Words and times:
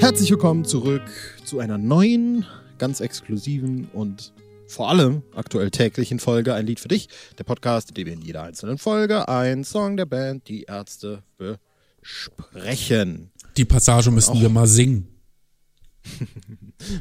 Herzlich 0.00 0.30
willkommen 0.30 0.64
zurück 0.64 1.02
zu 1.44 1.58
einer 1.58 1.76
neuen, 1.76 2.46
ganz 2.78 3.00
exklusiven 3.00 3.88
und 3.92 4.32
vor 4.68 4.88
allem 4.90 5.22
aktuell 5.34 5.72
täglichen 5.72 6.20
Folge 6.20 6.54
Ein 6.54 6.66
Lied 6.66 6.78
für 6.78 6.86
dich. 6.86 7.08
Der 7.36 7.42
Podcast, 7.42 7.88
in 7.88 7.94
dem 7.96 8.06
wir 8.06 8.12
in 8.12 8.22
jeder 8.22 8.44
einzelnen 8.44 8.78
Folge 8.78 9.28
einen 9.28 9.64
Song 9.64 9.96
der 9.96 10.06
Band 10.06 10.46
Die 10.46 10.62
Ärzte 10.62 11.24
besprechen. 12.00 13.32
Die 13.56 13.64
Passage 13.64 14.12
müssen 14.12 14.40
wir 14.40 14.48
mal 14.48 14.68
singen. 14.68 15.08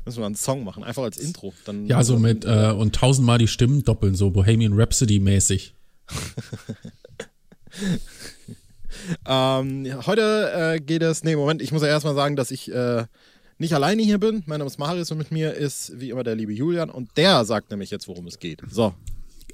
Müssen 0.06 0.18
wir 0.18 0.26
einen 0.26 0.36
Song 0.36 0.64
machen, 0.64 0.84
einfach 0.84 1.04
als 1.04 1.18
Intro. 1.18 1.54
Dann 1.66 1.86
Ja, 1.86 2.04
so 2.04 2.18
mit 2.18 2.46
äh, 2.46 2.72
und 2.72 2.96
tausendmal 2.96 3.38
die 3.38 3.48
Stimmen 3.48 3.84
doppeln, 3.84 4.16
so 4.16 4.32
Bohemian 4.32 4.74
Rhapsody 4.74 5.20
mäßig. 5.20 5.76
Ähm, 9.26 9.86
heute 10.06 10.76
äh, 10.76 10.80
geht 10.80 11.02
es, 11.04 11.24
nee, 11.24 11.36
Moment, 11.36 11.62
ich 11.62 11.72
muss 11.72 11.82
ja 11.82 11.88
erstmal 11.88 12.16
sagen, 12.16 12.36
dass 12.36 12.52
ich 12.52 12.72
äh, 12.72 13.06
nicht 13.58 13.74
alleine 13.74 14.02
hier 14.04 14.20
bin. 14.20 14.44
Mein 14.46 14.60
Name 14.60 14.68
ist 14.68 14.78
Marius 14.80 15.12
und 15.12 15.18
mit 15.18 15.32
mir 15.32 15.54
ist 15.54 16.00
wie 16.00 16.10
immer 16.12 16.24
der 16.24 16.36
liebe 16.36 16.54
Julian 16.54 16.90
und 16.90 17.10
der 17.18 17.44
sagt 17.46 17.72
nämlich 17.72 17.90
jetzt, 17.90 18.08
worum 18.08 18.28
es 18.28 18.40
geht. 18.40 18.62
So. 18.70 18.94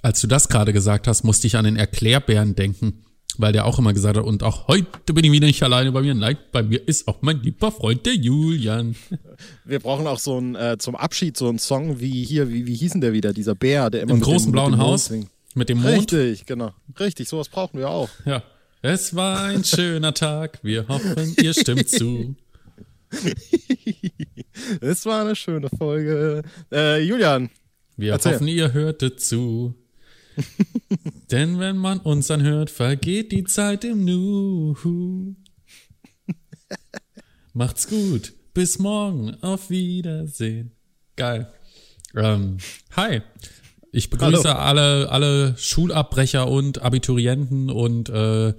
Als 0.02 0.20
du 0.22 0.28
das 0.28 0.50
gerade 0.50 0.74
gesagt 0.74 1.08
hast, 1.08 1.24
musste 1.24 1.48
ich 1.48 1.56
an 1.56 1.66
den 1.66 1.78
Erklärbären 1.78 2.56
denken, 2.56 3.06
weil 3.38 3.54
der 3.54 3.66
auch 3.66 3.80
immer 3.80 3.94
gesagt 3.94 4.18
hat, 4.18 4.26
und 4.26 4.44
auch 4.44 4.68
heute 4.68 5.14
bin 5.14 5.24
ich 5.24 5.32
wieder 5.32 5.48
nicht 5.48 5.64
alleine 5.64 5.92
bei 5.92 6.02
mir. 6.02 6.14
Nein, 6.14 6.38
bei 6.52 6.62
mir 6.62 6.86
ist 6.88 7.08
auch 7.08 7.22
mein 7.22 7.42
lieber 7.42 7.72
Freund, 7.72 8.06
der 8.06 8.16
Julian. 8.16 8.96
Wir 9.66 9.80
brauchen 9.80 10.06
auch 10.08 10.20
so 10.20 10.38
einen, 10.38 10.56
äh, 10.56 10.78
zum 10.78 10.96
Abschied 10.96 11.38
so 11.38 11.48
einen 11.48 11.58
Song 11.58 12.00
wie 12.00 12.24
hier, 12.26 12.50
wie, 12.50 12.68
wie 12.68 12.76
hieß 12.76 12.92
denn 12.92 13.02
der 13.02 13.14
wieder, 13.14 13.34
dieser 13.34 13.56
Bär, 13.56 13.90
der 13.90 14.02
immer 14.02 14.12
Im 14.12 14.20
mit 14.20 14.26
großen 14.26 14.48
dem, 14.48 14.52
blauen 14.52 14.72
mit 14.72 14.80
dem 14.80 14.80
Mond 14.80 14.92
Haus 14.92 15.06
singt. 15.06 15.30
mit 15.56 15.70
dem 15.70 15.82
Mond. 15.82 16.14
Richtig, 16.14 16.46
genau. 16.46 16.72
Richtig, 17.00 17.30
sowas 17.30 17.50
brauchen 17.50 17.80
wir 17.80 17.90
auch. 17.90 18.10
Ja. 18.26 18.44
Es 18.86 19.16
war 19.16 19.44
ein 19.46 19.64
schöner 19.64 20.14
Tag, 20.14 20.60
wir 20.62 20.86
hoffen, 20.90 21.38
ihr 21.42 21.54
stimmt 21.54 21.88
zu. 21.90 22.36
Es 24.82 25.06
war 25.06 25.22
eine 25.22 25.36
schöne 25.38 25.70
Folge. 25.70 26.44
Äh, 26.72 27.02
Julian, 27.02 27.50
Wir 27.96 28.12
Erzähl. 28.12 28.34
hoffen, 28.34 28.48
ihr 28.50 28.74
hörtet 28.74 29.22
zu. 29.22 29.74
Denn 31.32 31.60
wenn 31.60 31.78
man 31.78 32.00
uns 32.00 32.30
anhört, 32.30 32.70
vergeht 32.70 33.32
die 33.32 33.46
Zeit 33.46 33.86
im 33.86 34.04
Nu. 34.04 34.76
Macht's 37.54 37.88
gut. 37.88 38.34
Bis 38.54 38.80
morgen. 38.80 39.42
Auf 39.42 39.70
Wiedersehen. 39.70 40.72
Geil. 41.16 41.52
Ähm, 42.16 42.58
hi. 42.98 43.22
Ich 43.96 44.10
begrüße 44.10 44.50
Hallo. 44.50 44.60
alle, 44.60 45.10
alle 45.12 45.56
Schulabbrecher 45.56 46.48
und 46.48 46.82
Abiturienten 46.82 47.70
und 47.70 48.10
äh, 48.10 48.56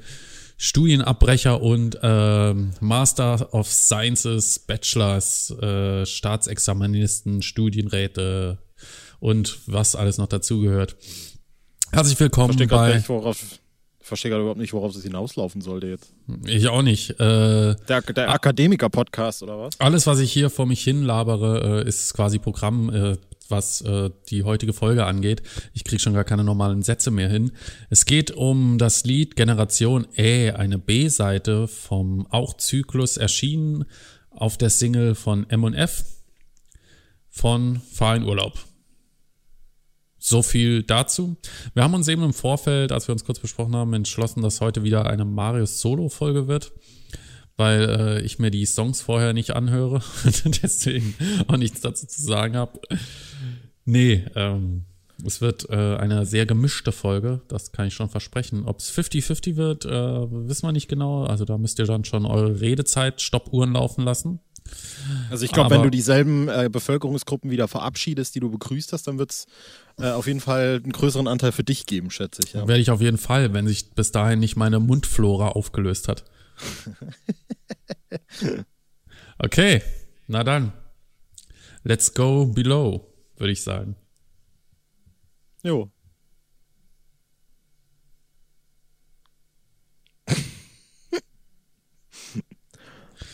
Studienabbrecher 0.56 1.60
und 1.60 1.98
ähm, 2.04 2.70
Master 2.78 3.52
of 3.52 3.66
Sciences, 3.68 4.60
Bachelors, 4.60 5.50
äh, 5.60 6.06
Staatsexaministen, 6.06 7.42
Studienräte 7.42 8.58
und 9.18 9.58
was 9.66 9.96
alles 9.96 10.18
noch 10.18 10.28
dazugehört. 10.28 10.94
Herzlich 11.90 12.20
willkommen 12.20 12.50
verstehe 12.50 12.68
gerade 12.68 12.90
bei. 12.92 12.96
nicht, 12.98 13.08
worauf. 13.08 13.42
Ich 14.00 14.06
verstehe 14.06 14.30
gerade 14.30 14.42
überhaupt 14.42 14.60
nicht, 14.60 14.72
worauf 14.74 14.94
es 14.94 15.02
hinauslaufen 15.02 15.62
sollte 15.62 15.86
jetzt. 15.88 16.12
Ich 16.46 16.68
auch 16.68 16.82
nicht. 16.82 17.18
Äh, 17.18 17.74
Der, 17.88 18.02
der 18.02 18.30
Akademiker-Podcast 18.30 19.42
oder 19.42 19.58
was? 19.58 19.80
alles, 19.80 20.06
was 20.06 20.20
ich 20.20 20.30
hier 20.30 20.50
vor 20.50 20.66
mich 20.66 20.84
hin 20.84 21.02
labere, 21.02 21.82
äh, 21.82 21.88
ist 21.88 22.12
quasi 22.14 22.38
Programm, 22.38 22.90
äh, 22.90 23.16
was 23.50 23.80
äh, 23.82 24.10
die 24.28 24.44
heutige 24.44 24.72
Folge 24.72 25.06
angeht. 25.06 25.42
Ich 25.72 25.84
krieg 25.84 26.00
schon 26.00 26.14
gar 26.14 26.24
keine 26.24 26.44
normalen 26.44 26.82
Sätze 26.82 27.10
mehr 27.10 27.28
hin. 27.28 27.52
Es 27.90 28.06
geht 28.06 28.30
um 28.30 28.78
das 28.78 29.04
Lied 29.04 29.36
Generation 29.36 30.06
Ä, 30.16 30.52
eine 30.52 30.78
B-Seite 30.78 31.68
vom 31.68 32.26
auch 32.30 32.54
Zyklus 32.56 33.16
erschienen 33.16 33.84
auf 34.30 34.58
der 34.58 34.70
Single 34.70 35.14
von 35.14 35.48
M&F 35.48 36.04
von 37.28 37.80
Fahr 37.92 38.22
Urlaub. 38.22 38.58
So 40.18 40.42
viel 40.42 40.82
dazu. 40.82 41.36
Wir 41.74 41.82
haben 41.82 41.94
uns 41.94 42.08
eben 42.08 42.22
im 42.22 42.32
Vorfeld, 42.32 42.92
als 42.92 43.08
wir 43.08 43.12
uns 43.12 43.24
kurz 43.24 43.40
besprochen 43.40 43.76
haben, 43.76 43.92
entschlossen, 43.92 44.42
dass 44.42 44.60
heute 44.60 44.82
wieder 44.82 45.06
eine 45.06 45.24
Marius-Solo-Folge 45.24 46.48
wird 46.48 46.72
weil 47.56 47.88
äh, 47.88 48.22
ich 48.22 48.38
mir 48.38 48.50
die 48.50 48.66
Songs 48.66 49.00
vorher 49.00 49.32
nicht 49.32 49.52
anhöre 49.54 50.02
und 50.24 50.62
deswegen 50.62 51.14
auch 51.48 51.56
nichts 51.56 51.80
dazu 51.80 52.06
zu 52.06 52.22
sagen 52.22 52.56
habe. 52.56 52.80
Nee, 53.84 54.24
ähm, 54.34 54.84
es 55.24 55.40
wird 55.40 55.68
äh, 55.70 55.96
eine 55.96 56.26
sehr 56.26 56.46
gemischte 56.46 56.92
Folge, 56.92 57.40
das 57.48 57.72
kann 57.72 57.86
ich 57.86 57.94
schon 57.94 58.08
versprechen. 58.08 58.64
Ob 58.66 58.80
es 58.80 58.90
50-50 58.92 59.56
wird, 59.56 59.84
äh, 59.84 59.90
wissen 59.90 60.66
wir 60.66 60.72
nicht 60.72 60.88
genau. 60.88 61.24
Also 61.24 61.44
da 61.44 61.56
müsst 61.56 61.78
ihr 61.78 61.86
dann 61.86 62.04
schon 62.04 62.26
eure 62.26 62.60
Redezeit, 62.60 63.20
Stoppuhren 63.20 63.72
laufen 63.72 64.04
lassen. 64.04 64.40
Also 65.30 65.44
ich 65.44 65.52
glaube, 65.52 65.70
wenn 65.70 65.82
du 65.82 65.90
dieselben 65.90 66.48
äh, 66.48 66.70
Bevölkerungsgruppen 66.72 67.50
wieder 67.50 67.68
verabschiedest, 67.68 68.34
die 68.34 68.40
du 68.40 68.50
begrüßt 68.50 68.92
hast, 68.92 69.06
dann 69.06 69.18
wird 69.18 69.30
es 69.30 69.46
äh, 69.98 70.10
auf 70.10 70.26
jeden 70.26 70.40
Fall 70.40 70.80
einen 70.82 70.92
größeren 70.92 71.28
Anteil 71.28 71.52
für 71.52 71.64
dich 71.64 71.86
geben, 71.86 72.10
schätze 72.10 72.42
ich. 72.44 72.54
Ja. 72.54 72.66
Werde 72.66 72.80
ich 72.80 72.90
auf 72.90 73.02
jeden 73.02 73.18
Fall, 73.18 73.52
wenn 73.52 73.66
sich 73.66 73.90
bis 73.90 74.10
dahin 74.10 74.40
nicht 74.40 74.56
meine 74.56 74.80
Mundflora 74.80 75.48
aufgelöst 75.48 76.08
hat. 76.08 76.24
Okay, 79.38 79.82
na 80.26 80.44
dann. 80.44 80.72
Let's 81.82 82.14
go 82.14 82.46
below, 82.46 83.06
würde 83.36 83.52
ich 83.52 83.62
sagen. 83.62 83.96
Jo. 85.62 85.90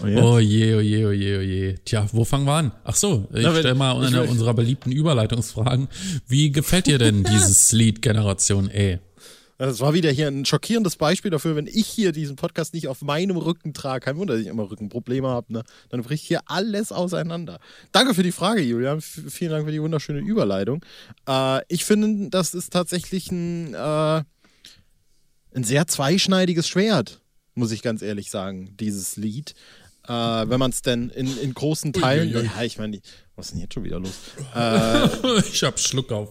Oh. 0.03 0.06
Oh 0.06 0.38
je, 0.38 0.76
oh 0.76 0.80
je, 0.80 1.06
oh 1.06 1.12
je, 1.12 1.36
oh 1.36 1.42
je. 1.42 1.75
Tja, 1.84 2.06
wo 2.12 2.25
fangen 2.25 2.47
wir 2.47 2.54
an? 2.54 2.72
Ach 2.84 2.97
so, 2.97 3.28
ich 3.34 3.47
stelle 3.47 3.75
mal 3.75 4.03
ich 4.03 4.09
eine 4.09 4.22
unserer 4.25 4.54
beliebten 4.54 4.92
Überleitungsfragen. 4.92 5.88
Wie 6.26 6.50
gefällt 6.50 6.86
dir 6.86 6.98
denn 6.98 7.22
dieses 7.30 7.72
Lied 7.72 8.00
Generation 8.00 8.70
E? 8.70 8.98
Das 9.66 9.81
war 9.81 9.93
wieder 9.93 10.10
hier 10.10 10.28
ein 10.28 10.47
schockierendes 10.47 10.97
Beispiel 10.97 11.31
dafür, 11.31 11.54
wenn 11.54 11.66
ich 11.66 11.87
hier 11.87 12.12
diesen 12.12 12.34
Podcast 12.34 12.72
nicht 12.72 12.88
auf 12.88 13.03
meinem 13.03 13.37
Rücken 13.37 13.75
trage. 13.75 14.00
Kein 14.06 14.16
Wunder, 14.16 14.32
dass 14.32 14.43
ich 14.43 14.48
immer 14.48 14.71
Rückenprobleme 14.71 15.28
habe. 15.28 15.53
Ne? 15.53 15.65
Dann 15.91 16.03
bricht 16.03 16.25
hier 16.25 16.41
alles 16.47 16.93
auseinander. 16.93 17.60
Danke 17.93 18.15
für 18.15 18.22
die 18.22 18.32
Frage, 18.32 18.62
Julian. 18.62 18.98
F 18.98 19.21
vielen 19.28 19.50
Dank 19.50 19.66
für 19.66 19.72
die 19.72 19.82
wunderschöne 19.82 20.21
Überleitung. 20.21 20.82
Äh, 21.28 21.60
ich 21.69 21.84
finde, 21.84 22.31
das 22.31 22.54
ist 22.54 22.72
tatsächlich 22.72 23.31
ein, 23.31 23.75
äh, 23.75 24.22
ein 25.54 25.65
sehr 25.65 25.87
zweischneidiges 25.87 26.66
Schwert, 26.66 27.21
muss 27.54 27.71
ich 27.71 27.82
ganz 27.82 28.00
ehrlich 28.00 28.31
sagen, 28.31 28.75
dieses 28.81 29.16
Lied. 29.16 29.53
Äh, 30.09 30.12
wenn 30.12 30.59
man 30.59 30.71
es 30.71 30.81
denn 30.81 31.10
in, 31.10 31.38
in 31.38 31.53
großen 31.53 31.92
Teilen. 31.92 32.31
Uiuiui. 32.31 32.47
Ja, 32.47 32.62
ich 32.62 32.78
meine, 32.78 32.98
was 33.37 33.48
ist 33.48 33.53
denn 33.53 33.60
jetzt 33.60 33.75
schon 33.75 33.84
wieder 33.84 34.00
los? 34.00 34.15
Äh, 34.54 35.38
ich 35.53 35.62
hab 35.65 35.78
Schluck 35.78 36.10
auf. 36.12 36.31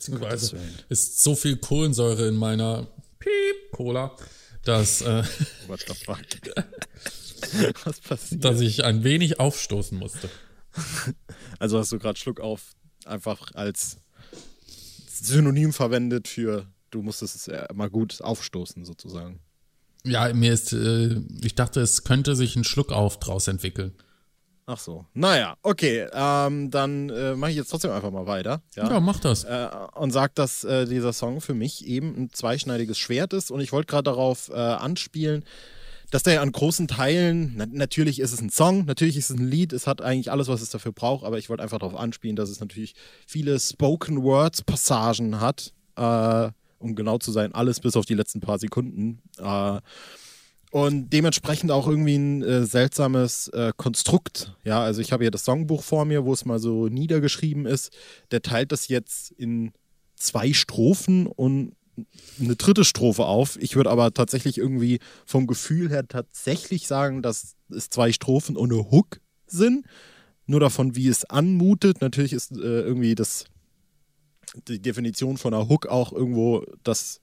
Beziehungsweise 0.00 0.52
Willen. 0.52 0.78
ist 0.88 1.22
so 1.22 1.34
viel 1.34 1.58
Kohlensäure 1.58 2.28
in 2.28 2.36
meiner 2.36 2.86
Piep 3.18 3.70
Cola, 3.72 4.16
dass, 4.64 5.02
äh, 5.02 5.22
what 5.66 5.84
the 5.86 5.94
fuck? 5.94 6.20
was 7.84 8.00
passiert? 8.00 8.42
dass 8.42 8.60
ich 8.60 8.82
ein 8.82 9.04
wenig 9.04 9.38
aufstoßen 9.38 9.98
musste. 9.98 10.30
Also 11.58 11.78
hast 11.78 11.92
du 11.92 11.98
gerade 11.98 12.18
Schluck 12.18 12.40
auf 12.40 12.72
einfach 13.04 13.54
als 13.54 13.98
Synonym 15.06 15.74
verwendet 15.74 16.28
für 16.28 16.66
du 16.90 17.02
musstest 17.02 17.48
es 17.48 17.74
mal 17.74 17.90
gut 17.90 18.22
aufstoßen 18.22 18.86
sozusagen. 18.86 19.40
Ja, 20.04 20.32
mir 20.32 20.54
ist, 20.54 20.72
äh, 20.72 21.20
ich 21.42 21.56
dachte, 21.56 21.80
es 21.82 22.04
könnte 22.04 22.34
sich 22.34 22.56
ein 22.56 22.64
Schluck 22.64 22.90
auf 22.90 23.20
draus 23.20 23.48
entwickeln. 23.48 23.92
Ach 24.66 24.78
so. 24.78 25.04
Naja, 25.14 25.56
okay. 25.62 26.06
Ähm, 26.12 26.70
dann 26.70 27.10
äh, 27.10 27.34
mache 27.34 27.50
ich 27.50 27.56
jetzt 27.56 27.70
trotzdem 27.70 27.90
einfach 27.90 28.10
mal 28.10 28.26
weiter. 28.26 28.62
Ja. 28.76 28.88
Ja, 28.88 29.00
mach 29.00 29.18
das. 29.18 29.44
Äh, 29.44 29.68
und 29.94 30.12
sagt, 30.12 30.38
dass 30.38 30.64
äh, 30.64 30.86
dieser 30.86 31.12
Song 31.12 31.40
für 31.40 31.54
mich 31.54 31.86
eben 31.86 32.14
ein 32.16 32.30
zweischneidiges 32.32 32.98
Schwert 32.98 33.32
ist. 33.32 33.50
Und 33.50 33.60
ich 33.60 33.72
wollte 33.72 33.86
gerade 33.86 34.04
darauf 34.04 34.48
äh, 34.50 34.54
anspielen, 34.54 35.44
dass 36.10 36.22
der 36.22 36.42
an 36.42 36.52
großen 36.52 36.88
Teilen, 36.88 37.54
na, 37.56 37.66
natürlich 37.70 38.20
ist 38.20 38.32
es 38.32 38.40
ein 38.40 38.50
Song, 38.50 38.84
natürlich 38.84 39.16
ist 39.16 39.30
es 39.30 39.36
ein 39.36 39.46
Lied, 39.46 39.72
es 39.72 39.86
hat 39.86 40.02
eigentlich 40.02 40.30
alles, 40.30 40.48
was 40.48 40.60
es 40.60 40.70
dafür 40.70 40.92
braucht, 40.92 41.24
aber 41.24 41.38
ich 41.38 41.48
wollte 41.48 41.62
einfach 41.62 41.78
darauf 41.78 41.98
anspielen, 41.98 42.36
dass 42.36 42.50
es 42.50 42.60
natürlich 42.60 42.94
viele 43.26 43.58
Spoken 43.58 44.22
Words 44.22 44.62
Passagen 44.62 45.40
hat, 45.40 45.72
äh, 45.96 46.50
um 46.78 46.94
genau 46.96 47.18
zu 47.18 47.30
sein, 47.30 47.54
alles 47.54 47.80
bis 47.80 47.96
auf 47.96 48.06
die 48.06 48.14
letzten 48.14 48.40
paar 48.40 48.58
Sekunden. 48.58 49.22
Und 50.70 51.10
dementsprechend 51.10 51.72
auch 51.72 51.88
irgendwie 51.88 52.16
ein 52.16 52.42
äh, 52.42 52.64
seltsames 52.64 53.48
äh, 53.48 53.72
Konstrukt. 53.76 54.54
Ja, 54.64 54.82
also 54.82 55.00
ich 55.00 55.10
habe 55.10 55.24
hier 55.24 55.32
das 55.32 55.44
Songbuch 55.44 55.82
vor 55.82 56.04
mir, 56.04 56.24
wo 56.24 56.32
es 56.32 56.44
mal 56.44 56.60
so 56.60 56.86
niedergeschrieben 56.86 57.66
ist. 57.66 57.92
Der 58.30 58.40
teilt 58.40 58.70
das 58.70 58.86
jetzt 58.86 59.32
in 59.32 59.72
zwei 60.14 60.52
Strophen 60.52 61.26
und 61.26 61.72
eine 62.38 62.56
dritte 62.56 62.84
Strophe 62.84 63.24
auf. 63.24 63.58
Ich 63.60 63.74
würde 63.74 63.90
aber 63.90 64.14
tatsächlich 64.14 64.58
irgendwie 64.58 65.00
vom 65.26 65.46
Gefühl 65.46 65.90
her 65.90 66.06
tatsächlich 66.06 66.86
sagen, 66.86 67.20
dass 67.20 67.56
es 67.68 67.90
zwei 67.90 68.12
Strophen 68.12 68.56
eine 68.56 68.90
Hook 68.90 69.20
sind. 69.46 69.84
Nur 70.46 70.60
davon, 70.60 70.94
wie 70.94 71.08
es 71.08 71.24
anmutet. 71.24 72.00
Natürlich 72.00 72.32
ist 72.32 72.52
äh, 72.52 72.56
irgendwie 72.56 73.14
das 73.14 73.44
die 74.66 74.80
Definition 74.80 75.36
von 75.36 75.54
einer 75.54 75.68
Hook 75.68 75.86
auch 75.86 76.12
irgendwo, 76.12 76.64
dass 76.82 77.20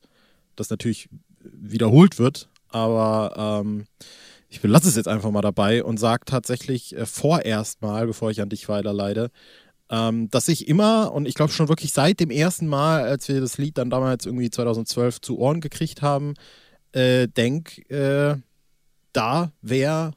das 0.55 0.69
natürlich 0.69 1.09
wiederholt 1.39 2.19
wird. 2.19 2.49
Aber 2.69 3.62
ähm, 3.64 3.86
ich 4.50 4.62
belasse 4.62 4.88
es 4.88 4.96
jetzt 4.96 5.08
einfach 5.08 5.31
mal 5.31 5.42
dabei 5.42 5.84
und 5.84 5.98
sage 5.98 6.25
tatsächlich 6.25 6.96
äh, 6.96 7.06
vorerst 7.06 7.81
mal, 7.81 8.08
bevor 8.08 8.31
ich 8.31 8.42
an 8.42 8.50
dich 8.50 8.69
weiterleite, 8.69 9.31
ähm, 9.90 10.30
dass 10.30 10.48
ich 10.48 10.68
immer 10.68 11.14
und 11.14 11.28
ich 11.28 11.36
glaube 11.36 11.52
schon 11.52 11.69
wirklich 11.69 11.94
seit 11.94 12.19
dem 12.19 12.30
ersten 12.30 12.68
Mal, 12.68 13.04
als 13.04 13.28
wir 13.28 13.40
das 13.40 13.58
Lied 13.58 13.78
dann 13.78 13.90
damals 13.90 14.25
irgendwie 14.25 14.50
2012 14.50 15.22
zu 15.22 15.38
Ohren 15.38 15.62
gekriegt 15.62 16.02
haben, 16.02 16.34
äh, 16.92 17.28
denke, 17.28 17.81
äh, 17.90 18.38
da 19.14 19.52
wäre 19.62 20.12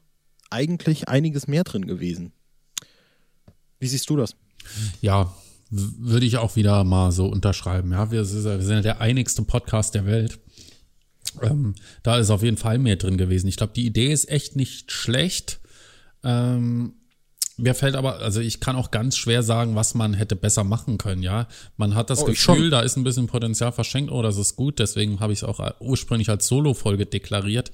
eigentlich 0.49 1.07
einiges 1.07 1.47
mehr 1.47 1.63
drin 1.63 1.87
gewesen. 1.87 2.33
Wie 3.79 3.87
siehst 3.87 4.09
du 4.09 4.17
das? 4.17 4.35
Ja, 5.01 5.33
würde 5.69 6.25
ich 6.25 6.37
auch 6.37 6.55
wieder 6.55 6.83
mal 6.83 7.11
so 7.11 7.25
unterschreiben. 7.27 7.93
Ja, 7.93 8.11
wir, 8.11 8.19
wir 8.19 8.61
sind 8.61 8.75
ja 8.75 8.81
der 8.81 9.01
einigste 9.01 9.41
Podcast 9.43 9.95
der 9.95 10.05
Welt. 10.05 10.39
Ähm, 11.41 11.75
da 12.03 12.17
ist 12.17 12.29
auf 12.29 12.43
jeden 12.43 12.57
Fall 12.57 12.77
mehr 12.77 12.97
drin 12.97 13.17
gewesen. 13.17 13.47
Ich 13.47 13.57
glaube, 13.57 13.73
die 13.73 13.85
Idee 13.85 14.11
ist 14.11 14.29
echt 14.29 14.55
nicht 14.55 14.91
schlecht. 14.91 15.59
Ähm, 16.23 16.93
mir 17.57 17.75
fällt 17.75 17.95
aber, 17.95 18.19
also 18.19 18.39
ich 18.39 18.59
kann 18.59 18.75
auch 18.75 18.91
ganz 18.91 19.17
schwer 19.17 19.43
sagen, 19.43 19.75
was 19.75 19.93
man 19.93 20.13
hätte 20.13 20.35
besser 20.35 20.63
machen 20.63 20.97
können, 20.97 21.21
ja. 21.21 21.47
Man 21.77 21.95
hat 21.95 22.09
das 22.09 22.23
oh, 22.23 22.25
Gefühl, 22.25 22.69
da 22.69 22.81
ist 22.81 22.97
ein 22.97 23.03
bisschen 23.03 23.27
Potenzial 23.27 23.71
verschenkt, 23.71 24.11
oh, 24.11 24.21
das 24.21 24.37
ist 24.37 24.55
gut, 24.55 24.79
deswegen 24.79 25.19
habe 25.19 25.31
ich 25.33 25.39
es 25.39 25.43
auch 25.43 25.59
ursprünglich 25.79 26.29
als 26.29 26.47
Solo-Folge 26.47 27.05
deklariert. 27.05 27.71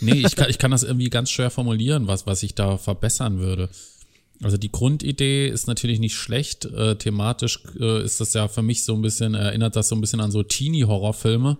Nee, 0.00 0.24
ich 0.26 0.34
kann, 0.34 0.50
ich 0.50 0.58
kann 0.58 0.72
das 0.72 0.82
irgendwie 0.82 1.10
ganz 1.10 1.30
schwer 1.30 1.50
formulieren, 1.50 2.08
was, 2.08 2.26
was 2.26 2.42
ich 2.42 2.54
da 2.54 2.76
verbessern 2.76 3.38
würde. 3.38 3.68
Also 4.42 4.56
die 4.56 4.72
Grundidee 4.72 5.48
ist 5.48 5.66
natürlich 5.66 6.00
nicht 6.00 6.16
schlecht. 6.16 6.64
Äh, 6.64 6.96
thematisch 6.96 7.62
äh, 7.78 8.02
ist 8.02 8.20
das 8.20 8.32
ja 8.32 8.48
für 8.48 8.62
mich 8.62 8.84
so 8.84 8.94
ein 8.94 9.02
bisschen, 9.02 9.34
erinnert 9.34 9.76
das 9.76 9.88
so 9.88 9.94
ein 9.94 10.00
bisschen 10.00 10.20
an 10.20 10.30
so 10.30 10.42
Teenie-Horrorfilme. 10.42 11.58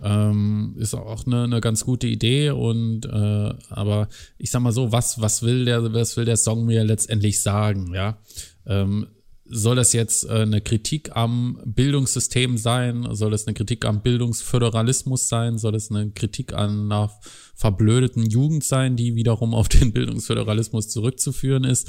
Ähm, 0.00 0.76
ist 0.78 0.94
auch 0.94 1.26
eine, 1.26 1.44
eine 1.44 1.60
ganz 1.60 1.84
gute 1.84 2.06
Idee 2.06 2.50
und 2.50 3.04
äh, 3.06 3.54
aber 3.68 4.08
ich 4.38 4.50
sag 4.50 4.60
mal 4.60 4.72
so, 4.72 4.92
was, 4.92 5.20
was 5.20 5.42
will 5.42 5.64
der, 5.64 5.92
was 5.92 6.16
will 6.16 6.24
der 6.24 6.36
Song 6.36 6.66
mir 6.66 6.84
letztendlich 6.84 7.42
sagen, 7.42 7.92
ja? 7.94 8.18
Ähm, 8.64 9.08
soll 9.50 9.76
das 9.76 9.92
jetzt 9.92 10.24
äh, 10.26 10.42
eine 10.42 10.60
Kritik 10.60 11.16
am 11.16 11.60
Bildungssystem 11.64 12.58
sein? 12.58 13.08
Soll 13.12 13.30
das 13.30 13.46
eine 13.46 13.54
Kritik 13.54 13.84
am 13.86 14.02
Bildungsföderalismus 14.02 15.28
sein? 15.28 15.58
Soll 15.58 15.72
das 15.72 15.90
eine 15.90 16.10
Kritik 16.10 16.52
an 16.52 16.92
einer 16.92 17.10
verblödeten 17.54 18.26
Jugend 18.26 18.62
sein, 18.62 18.96
die 18.96 19.14
wiederum 19.14 19.54
auf 19.54 19.68
den 19.68 19.92
Bildungsföderalismus 19.92 20.88
zurückzuführen 20.88 21.64
ist? 21.64 21.88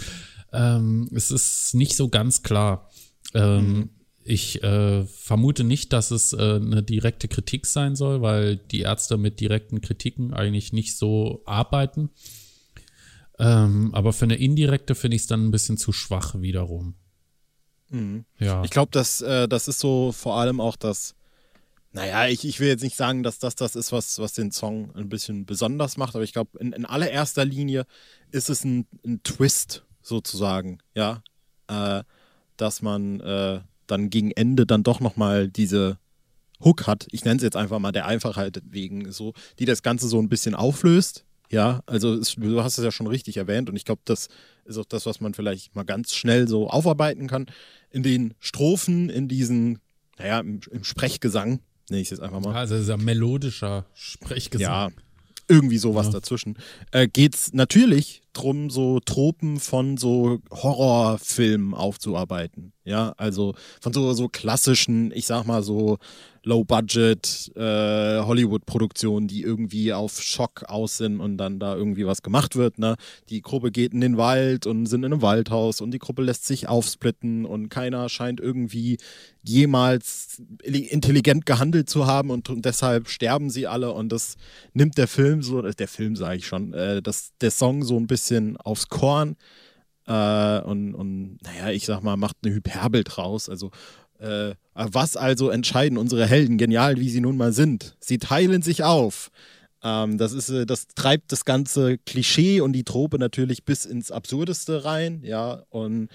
Ähm, 0.53 1.09
es 1.13 1.31
ist 1.31 1.75
nicht 1.75 1.95
so 1.95 2.09
ganz 2.09 2.43
klar. 2.43 2.89
Ähm, 3.33 3.67
mhm. 3.67 3.89
Ich 4.29 4.61
äh, 4.63 5.05
vermute 5.05 5.63
nicht, 5.63 5.91
dass 5.91 6.11
es 6.11 6.33
äh, 6.33 6.37
eine 6.37 6.83
direkte 6.83 7.27
Kritik 7.27 7.65
sein 7.65 7.95
soll, 7.95 8.21
weil 8.21 8.57
die 8.57 8.81
Ärzte 8.81 9.17
mit 9.17 9.39
direkten 9.39 9.81
Kritiken 9.81 10.33
eigentlich 10.35 10.71
nicht 10.71 10.95
so 10.95 11.41
arbeiten. 11.45 12.11
Ähm, 13.39 13.89
aber 13.93 14.13
für 14.13 14.25
eine 14.25 14.35
indirekte 14.35 14.93
finde 14.93 15.15
ich 15.15 15.23
es 15.23 15.27
dann 15.27 15.47
ein 15.47 15.51
bisschen 15.51 15.77
zu 15.77 15.91
schwach 15.91 16.35
wiederum. 16.39 16.93
Mhm. 17.89 18.25
Ja. 18.37 18.63
Ich 18.63 18.69
glaube, 18.69 18.91
das, 18.91 19.21
äh, 19.21 19.47
das 19.47 19.67
ist 19.67 19.79
so 19.79 20.11
vor 20.11 20.35
allem 20.35 20.61
auch 20.61 20.75
das, 20.75 21.15
naja, 21.91 22.27
ich, 22.27 22.45
ich 22.45 22.59
will 22.59 22.67
jetzt 22.67 22.83
nicht 22.83 22.97
sagen, 22.97 23.23
dass 23.23 23.39
das 23.39 23.55
das 23.55 23.75
ist, 23.75 23.91
was, 23.91 24.19
was 24.19 24.33
den 24.33 24.51
Song 24.51 24.93
ein 24.95 25.09
bisschen 25.09 25.47
besonders 25.47 25.97
macht, 25.97 26.13
aber 26.13 26.23
ich 26.23 26.33
glaube, 26.33 26.59
in, 26.59 26.73
in 26.73 26.85
allererster 26.85 27.45
Linie 27.45 27.87
ist 28.29 28.51
es 28.51 28.63
ein, 28.63 28.85
ein 29.03 29.23
Twist 29.23 29.85
sozusagen, 30.03 30.79
ja, 30.93 31.23
äh, 31.67 32.03
dass 32.57 32.83
man 32.83 33.21
äh, 33.21 33.61
dann 33.91 34.09
gegen 34.09 34.31
Ende 34.31 34.65
dann 34.65 34.83
doch 34.83 34.99
nochmal 34.99 35.47
diese 35.47 35.97
Hook 36.63 36.87
hat, 36.87 37.07
ich 37.11 37.23
nenne 37.23 37.37
es 37.37 37.43
jetzt 37.43 37.55
einfach 37.55 37.79
mal 37.79 37.91
der 37.91 38.05
Einfachheit 38.05 38.61
wegen 38.65 39.11
so, 39.11 39.33
die 39.59 39.65
das 39.65 39.81
Ganze 39.81 40.07
so 40.07 40.19
ein 40.19 40.29
bisschen 40.29 40.55
auflöst. 40.55 41.25
Ja, 41.51 41.81
also 41.87 42.13
es, 42.13 42.35
du 42.35 42.63
hast 42.63 42.77
es 42.77 42.83
ja 42.83 42.91
schon 42.91 43.07
richtig 43.07 43.37
erwähnt 43.37 43.69
und 43.69 43.75
ich 43.75 43.85
glaube, 43.85 44.01
das 44.05 44.27
ist 44.65 44.77
auch 44.77 44.85
das, 44.85 45.05
was 45.05 45.19
man 45.19 45.33
vielleicht 45.33 45.75
mal 45.75 45.83
ganz 45.83 46.13
schnell 46.13 46.47
so 46.47 46.69
aufarbeiten 46.69 47.27
kann. 47.27 47.47
In 47.89 48.03
den 48.03 48.35
Strophen, 48.39 49.09
in 49.09 49.27
diesen, 49.27 49.79
naja, 50.19 50.39
im, 50.41 50.59
im 50.69 50.83
Sprechgesang, 50.83 51.59
nenne 51.89 52.01
ich 52.01 52.07
es 52.07 52.11
jetzt 52.11 52.21
einfach 52.21 52.39
mal. 52.39 52.53
Also 52.53 52.75
ja 52.75 52.97
melodischer 52.97 53.85
Sprechgesang. 53.95 54.61
Ja, 54.61 54.89
irgendwie 55.47 55.79
sowas 55.79 56.07
ja. 56.07 56.13
dazwischen. 56.13 56.57
Äh, 56.91 57.07
geht 57.07 57.33
es 57.33 57.53
natürlich 57.53 58.21
drum, 58.33 58.69
so 58.69 58.99
Tropen 58.99 59.59
von 59.59 59.97
so 59.97 60.39
Horrorfilmen 60.51 61.73
aufzuarbeiten. 61.73 62.73
Ja, 62.85 63.13
also 63.17 63.53
von 63.81 63.93
so, 63.93 64.13
so 64.13 64.29
klassischen, 64.29 65.11
ich 65.11 65.27
sag 65.27 65.45
mal 65.45 65.61
so 65.61 65.99
Low-Budget 66.43 67.51
äh, 67.55 68.21
Hollywood-Produktionen, 68.21 69.27
die 69.27 69.43
irgendwie 69.43 69.93
auf 69.93 70.21
Schock 70.21 70.63
aus 70.67 70.97
sind 70.97 71.19
und 71.19 71.37
dann 71.37 71.59
da 71.59 71.75
irgendwie 71.75 72.05
was 72.05 72.21
gemacht 72.21 72.55
wird. 72.55 72.79
Ne? 72.79 72.95
Die 73.29 73.41
Gruppe 73.41 73.71
geht 73.71 73.93
in 73.93 74.01
den 74.01 74.17
Wald 74.17 74.65
und 74.65 74.85
sind 74.85 75.03
in 75.03 75.13
einem 75.13 75.21
Waldhaus 75.21 75.81
und 75.81 75.91
die 75.91 75.99
Gruppe 75.99 76.23
lässt 76.23 76.45
sich 76.45 76.67
aufsplitten 76.67 77.45
und 77.45 77.69
keiner 77.69 78.09
scheint 78.09 78.39
irgendwie 78.39 78.97
jemals 79.43 80.41
intelligent 80.63 81.45
gehandelt 81.45 81.89
zu 81.89 82.07
haben 82.07 82.29
und, 82.29 82.49
deshalb 82.65 83.09
sterben 83.09 83.49
sie 83.49 83.67
alle 83.67 83.91
und 83.91 84.11
das 84.11 84.35
nimmt 84.73 84.97
der 84.97 85.07
Film 85.07 85.41
so, 85.41 85.61
der 85.61 85.87
Film 85.87 86.15
sage 86.15 86.37
ich 86.37 86.47
schon, 86.47 86.73
äh, 86.73 87.01
das, 87.01 87.31
der 87.39 87.51
Song 87.51 87.83
so 87.83 87.97
ein 87.97 88.07
bisschen 88.07 88.18
aufs 88.57 88.87
Korn. 88.89 89.35
Äh, 90.07 90.61
und, 90.61 90.95
und 90.95 91.37
naja, 91.43 91.69
ich 91.69 91.85
sag 91.85 92.03
mal, 92.03 92.17
macht 92.17 92.37
eine 92.43 92.53
Hyperbel 92.53 93.03
draus. 93.03 93.49
Also 93.49 93.71
äh, 94.19 94.55
was 94.73 95.17
also 95.17 95.49
entscheiden 95.49 95.97
unsere 95.97 96.25
Helden, 96.25 96.57
genial 96.57 96.97
wie 96.97 97.09
sie 97.09 97.21
nun 97.21 97.37
mal 97.37 97.53
sind? 97.53 97.95
Sie 97.99 98.17
teilen 98.17 98.61
sich 98.61 98.83
auf. 98.83 99.31
Ähm, 99.83 100.17
das, 100.17 100.33
ist, 100.33 100.49
äh, 100.49 100.65
das 100.65 100.87
treibt 100.87 101.31
das 101.31 101.45
ganze 101.45 101.97
Klischee 101.97 102.61
und 102.61 102.73
die 102.73 102.83
Trope 102.83 103.17
natürlich 103.17 103.63
bis 103.63 103.85
ins 103.85 104.11
Absurdeste 104.11 104.83
rein, 104.83 105.21
ja. 105.23 105.63
Und 105.69 106.09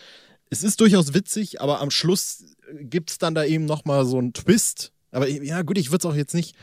es 0.51 0.63
ist 0.63 0.81
durchaus 0.81 1.15
witzig, 1.15 1.61
aber 1.61 1.81
am 1.81 1.91
Schluss 1.91 2.45
gibt 2.81 3.11
es 3.11 3.19
dann 3.19 3.35
da 3.35 3.45
eben 3.45 3.65
nochmal 3.65 4.05
so 4.05 4.19
einen 4.19 4.33
Twist. 4.33 4.93
Aber 5.11 5.29
ja, 5.29 5.63
gut, 5.63 5.79
ich 5.79 5.91
würde 5.91 6.07
es 6.07 6.13
auch 6.13 6.17
jetzt 6.17 6.35
nicht 6.35 6.57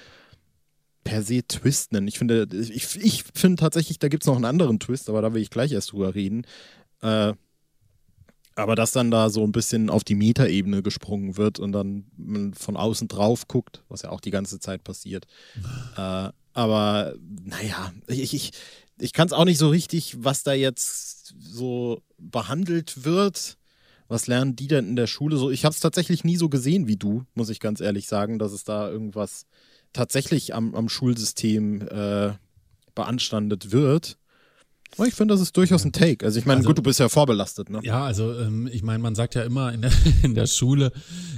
per 1.04 1.24
se 1.24 1.42
Twist 1.48 1.92
nennen. 1.92 2.08
Ich 2.08 2.18
finde, 2.18 2.48
ich, 2.52 2.96
ich 2.98 3.24
finde 3.34 3.58
tatsächlich, 3.58 4.00
da 4.00 4.08
gibt 4.08 4.24
es 4.24 4.28
noch 4.28 4.36
einen 4.36 4.46
anderen 4.46 4.80
Twist, 4.80 5.10
aber 5.10 5.22
da 5.22 5.34
will 5.34 5.42
ich 5.42 5.50
gleich 5.50 5.72
erst 5.72 5.92
drüber 5.92 6.16
reden. 6.16 6.46
Äh, 7.02 7.34
aber 8.56 8.76
dass 8.76 8.92
dann 8.92 9.12
da 9.12 9.30
so 9.30 9.44
ein 9.44 9.52
bisschen 9.52 9.90
auf 9.90 10.04
die 10.04 10.16
Metaebene 10.16 10.84
gesprungen 10.84 11.38
wird 11.38 11.60
und 11.60 11.72
dann 11.72 12.06
man 12.18 12.54
von 12.54 12.76
außen 12.78 13.08
drauf 13.08 13.48
guckt, 13.48 13.84
was 13.88 14.04
ja 14.04 14.10
auch 14.10 14.20
die 14.20 14.32
ganze 14.32 14.60
Zeit 14.60 14.84
passiert. 14.84 15.26
äh, 15.98 16.30
aber 16.54 17.16
naja, 17.44 17.94
ich, 18.08 18.34
ich, 18.34 18.52
ich 19.00 19.14
kann 19.14 19.28
es 19.28 19.34
auch 19.34 19.46
nicht 19.46 19.58
so 19.58 19.70
richtig, 19.70 20.18
was 20.20 20.44
da 20.44 20.54
jetzt 20.54 21.34
so 21.40 22.04
behandelt 22.18 23.06
wird. 23.06 23.58
Was 24.10 24.28
lernen 24.28 24.58
die 24.58 24.68
denn 24.68 24.90
in 24.90 24.96
der 24.98 25.08
Schule 25.08 25.38
so? 25.38 25.50
Ich 25.50 25.64
habe 25.64 25.74
es 25.74 25.80
tatsächlich 25.80 26.26
nie 26.26 26.36
so 26.36 26.50
gesehen 26.50 26.88
wie 26.88 26.98
du, 26.98 27.24
muss 27.34 27.50
ich 27.50 27.62
ganz 27.62 27.80
ehrlich 27.80 28.08
sagen, 28.08 28.40
dass 28.40 28.52
es 28.52 28.66
da 28.66 28.90
irgendwas 28.90 29.46
tatsächlich 29.94 30.54
am, 30.54 30.76
am 30.76 30.90
Schulsystem 30.90 31.88
äh, 31.88 32.34
beanstandet 32.96 33.72
wird. 33.72 34.18
Aber 34.98 35.08
ich 35.08 35.14
finde, 35.14 35.34
das 35.34 35.42
ist 35.42 35.56
durchaus 35.56 35.86
ein 35.86 35.94
Take. 35.94 36.26
Also 36.26 36.38
ich 36.38 36.46
meine, 36.46 36.58
also, 36.58 36.68
gut, 36.68 36.78
du 36.78 36.84
bist 36.84 37.00
ja 37.00 37.08
vorbelastet, 37.08 37.70
ne? 37.70 37.80
Ja, 37.82 38.04
also 38.04 38.38
ähm, 38.38 38.68
ich 38.72 38.84
meine, 38.84 39.00
man 39.00 39.16
sagt 39.16 39.36
ja 39.36 39.44
immer, 39.44 39.72
in 39.72 39.82
der, 39.82 39.92
in 40.24 40.36
der 40.36 40.48
Schule 40.48 40.92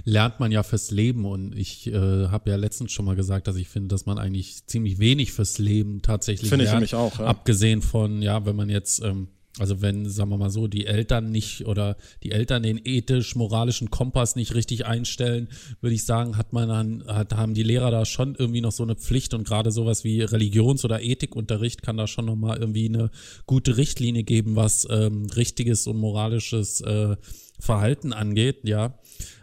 lernt 0.06 0.40
man 0.40 0.52
ja 0.52 0.64
fürs 0.64 0.90
Leben 0.90 1.26
und 1.26 1.56
ich 1.56 1.88
äh, 1.88 2.28
habe 2.30 2.50
ja 2.50 2.56
letztens 2.56 2.92
schon 2.92 3.06
mal 3.06 3.16
gesagt, 3.16 3.48
dass 3.48 3.56
ich 3.56 3.70
finde, 3.70 3.90
dass 3.90 4.06
man 4.06 4.18
eigentlich 4.18 4.66
ziemlich 4.66 4.98
wenig 4.98 5.34
fürs 5.34 5.60
Leben 5.60 6.02
tatsächlich 6.02 6.50
finde 6.50 6.66
lernt. 6.66 6.78
Finde 6.78 6.86
ich 6.86 6.96
auch, 6.96 7.20
ja. 7.20 7.26
Abgesehen 7.26 7.84
von, 7.84 8.22
ja, 8.24 8.44
wenn 8.46 8.56
man 8.56 8.70
jetzt 8.70 9.04
ähm, 9.04 9.28
also 9.60 9.82
wenn, 9.82 10.10
sagen 10.10 10.32
wir 10.32 10.38
mal 10.38 10.50
so, 10.50 10.68
die 10.68 10.88
Eltern 10.88 11.30
nicht 11.30 11.68
oder 11.68 11.96
die 12.24 12.32
Eltern 12.32 12.64
den 12.64 12.82
ethisch-moralischen 12.84 13.92
Kompass 13.92 14.36
nicht 14.36 14.56
richtig 14.56 14.88
einstellen, 14.88 15.48
würde 15.80 15.94
ich 15.94 16.06
sagen, 16.06 16.38
hat 16.38 16.54
man 16.54 16.70
dann, 16.70 17.04
hat, 17.06 17.36
haben 17.36 17.54
die 17.54 17.62
Lehrer 17.62 17.92
da 17.92 18.06
schon 18.06 18.34
irgendwie 18.36 18.62
noch 18.62 18.72
so 18.72 18.82
eine 18.82 18.96
Pflicht 18.96 19.36
und 19.36 19.46
gerade 19.46 19.72
sowas 19.72 20.04
wie 20.04 20.22
Religions- 20.22 20.84
oder 20.84 21.04
Ethikunterricht 21.04 21.84
kann 21.84 21.98
da 21.98 22.08
schon 22.08 22.26
nochmal 22.26 22.58
irgendwie 22.58 22.90
eine 22.90 23.12
gute 23.46 23.78
Richtlinie 23.78 24.24
geben, 24.24 24.56
was 24.56 24.88
ähm, 24.90 25.28
richtiges 25.36 25.86
und 25.86 25.98
moralisches 25.98 26.82
äh, 26.82 27.16
Verhalten 27.60 28.12
angeht, 28.12 28.68
ja. 28.68 28.98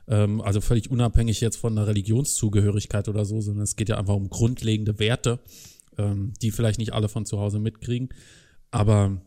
Ähm, 0.09 0.41
also 0.41 0.61
völlig 0.61 0.91
unabhängig 0.91 1.41
jetzt 1.41 1.57
von 1.57 1.79
einer 1.79 1.87
Religionszugehörigkeit 1.87 3.09
oder 3.09 3.25
so, 3.25 3.41
sondern 3.41 3.63
es 3.63 3.77
geht 3.77 3.89
ja 3.89 3.97
einfach 3.97 4.17
um 4.17 4.29
grundlegende 4.29 4.99
Werte, 4.99 5.39
ähm, 5.97 6.33
die 6.43 6.51
vielleicht 6.51 6.81
nicht 6.81 6.93
alle 6.93 7.09
von 7.09 7.27
zu 7.27 7.39
Hause 7.39 7.61
mitkriegen. 7.61 8.09
Aber 8.73 9.21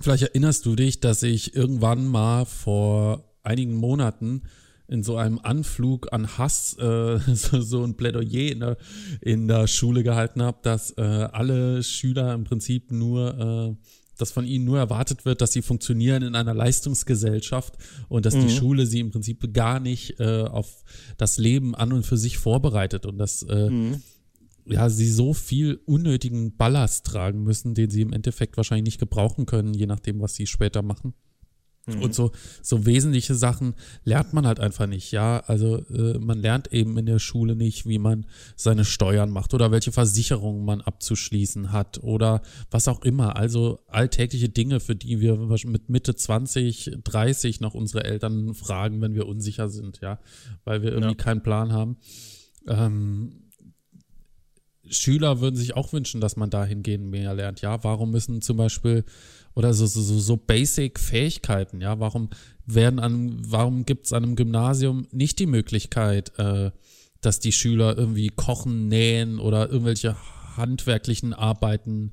Vielleicht 0.00 0.24
erinnerst 0.24 0.66
du 0.66 0.76
dich, 0.76 1.00
dass 1.00 1.22
ich 1.22 1.54
irgendwann 1.54 2.06
mal 2.06 2.44
vor 2.44 3.24
einigen 3.42 3.74
Monaten 3.74 4.42
in 4.86 5.02
so 5.02 5.16
einem 5.16 5.38
Anflug 5.42 6.12
an 6.12 6.36
Hass 6.36 6.76
äh, 6.78 7.18
so, 7.34 7.60
so 7.60 7.84
ein 7.84 7.96
Plädoyer 7.96 8.52
in 8.52 8.60
der, 8.60 8.76
in 9.20 9.48
der 9.48 9.66
Schule 9.66 10.02
gehalten 10.02 10.42
habe, 10.42 10.58
dass 10.62 10.90
äh, 10.92 11.02
alle 11.02 11.82
Schüler 11.82 12.34
im 12.34 12.44
Prinzip 12.44 12.90
nur, 12.90 13.76
äh, 13.78 13.86
dass 14.18 14.30
von 14.30 14.44
ihnen 14.44 14.64
nur 14.64 14.78
erwartet 14.78 15.24
wird, 15.24 15.40
dass 15.40 15.52
sie 15.52 15.62
funktionieren 15.62 16.22
in 16.22 16.34
einer 16.34 16.54
Leistungsgesellschaft 16.54 17.74
und 18.08 18.26
dass 18.26 18.34
mhm. 18.34 18.42
die 18.42 18.54
Schule 18.54 18.86
sie 18.86 19.00
im 19.00 19.10
Prinzip 19.10 19.52
gar 19.54 19.80
nicht 19.80 20.20
äh, 20.20 20.42
auf 20.42 20.84
das 21.16 21.38
Leben 21.38 21.74
an 21.74 21.92
und 21.92 22.04
für 22.04 22.18
sich 22.18 22.38
vorbereitet 22.38 23.06
und 23.06 23.18
dass 23.18 23.42
äh, 23.42 23.70
mhm 23.70 24.02
ja, 24.66 24.88
sie 24.88 25.10
so 25.10 25.34
viel 25.34 25.80
unnötigen 25.86 26.56
Ballast 26.56 27.06
tragen 27.06 27.42
müssen, 27.42 27.74
den 27.74 27.90
sie 27.90 28.02
im 28.02 28.12
Endeffekt 28.12 28.56
wahrscheinlich 28.56 28.84
nicht 28.84 29.00
gebrauchen 29.00 29.46
können, 29.46 29.74
je 29.74 29.86
nachdem, 29.86 30.20
was 30.20 30.34
sie 30.34 30.46
später 30.46 30.82
machen. 30.82 31.14
Mhm. 31.86 32.02
Und 32.02 32.14
so, 32.14 32.32
so 32.62 32.86
wesentliche 32.86 33.34
Sachen 33.34 33.74
lernt 34.04 34.32
man 34.32 34.46
halt 34.46 34.58
einfach 34.58 34.86
nicht, 34.86 35.12
ja. 35.12 35.40
Also 35.40 35.84
äh, 35.88 36.18
man 36.18 36.38
lernt 36.38 36.72
eben 36.72 36.96
in 36.96 37.06
der 37.06 37.18
Schule 37.18 37.56
nicht, 37.56 37.86
wie 37.86 37.98
man 37.98 38.26
seine 38.56 38.84
Steuern 38.84 39.30
macht 39.30 39.52
oder 39.54 39.70
welche 39.70 39.92
Versicherungen 39.92 40.64
man 40.64 40.80
abzuschließen 40.80 41.72
hat 41.72 42.02
oder 42.02 42.42
was 42.70 42.88
auch 42.88 43.02
immer. 43.02 43.36
Also 43.36 43.80
alltägliche 43.88 44.48
Dinge, 44.48 44.80
für 44.80 44.96
die 44.96 45.20
wir 45.20 45.36
mit 45.36 45.90
Mitte 45.90 46.14
20, 46.14 46.98
30 47.04 47.60
noch 47.60 47.74
unsere 47.74 48.04
Eltern 48.04 48.54
fragen, 48.54 49.00
wenn 49.02 49.14
wir 49.14 49.26
unsicher 49.26 49.68
sind, 49.68 50.00
ja, 50.00 50.18
weil 50.64 50.82
wir 50.82 50.92
irgendwie 50.92 51.16
ja. 51.18 51.22
keinen 51.22 51.42
Plan 51.42 51.72
haben. 51.72 51.98
Ähm, 52.66 53.43
Schüler 54.88 55.40
würden 55.40 55.56
sich 55.56 55.76
auch 55.76 55.92
wünschen, 55.92 56.20
dass 56.20 56.36
man 56.36 56.50
dahingehend 56.50 57.10
mehr 57.10 57.34
lernt. 57.34 57.60
Ja, 57.60 57.82
warum 57.84 58.10
müssen 58.10 58.42
zum 58.42 58.56
Beispiel 58.56 59.04
oder 59.54 59.72
so, 59.72 59.86
so, 59.86 60.02
so 60.02 60.36
Basic-Fähigkeiten, 60.36 61.80
ja, 61.80 62.00
warum 62.00 62.28
werden 62.66 62.98
an, 62.98 63.42
warum 63.46 63.84
gibt 63.84 64.06
es 64.06 64.12
an 64.12 64.24
einem 64.24 64.36
Gymnasium 64.36 65.06
nicht 65.12 65.38
die 65.38 65.46
Möglichkeit, 65.46 66.32
äh, 66.38 66.70
dass 67.20 67.38
die 67.38 67.52
Schüler 67.52 67.96
irgendwie 67.96 68.28
kochen, 68.28 68.88
nähen 68.88 69.38
oder 69.38 69.70
irgendwelche 69.70 70.16
handwerklichen 70.56 71.32
Arbeiten 71.32 72.12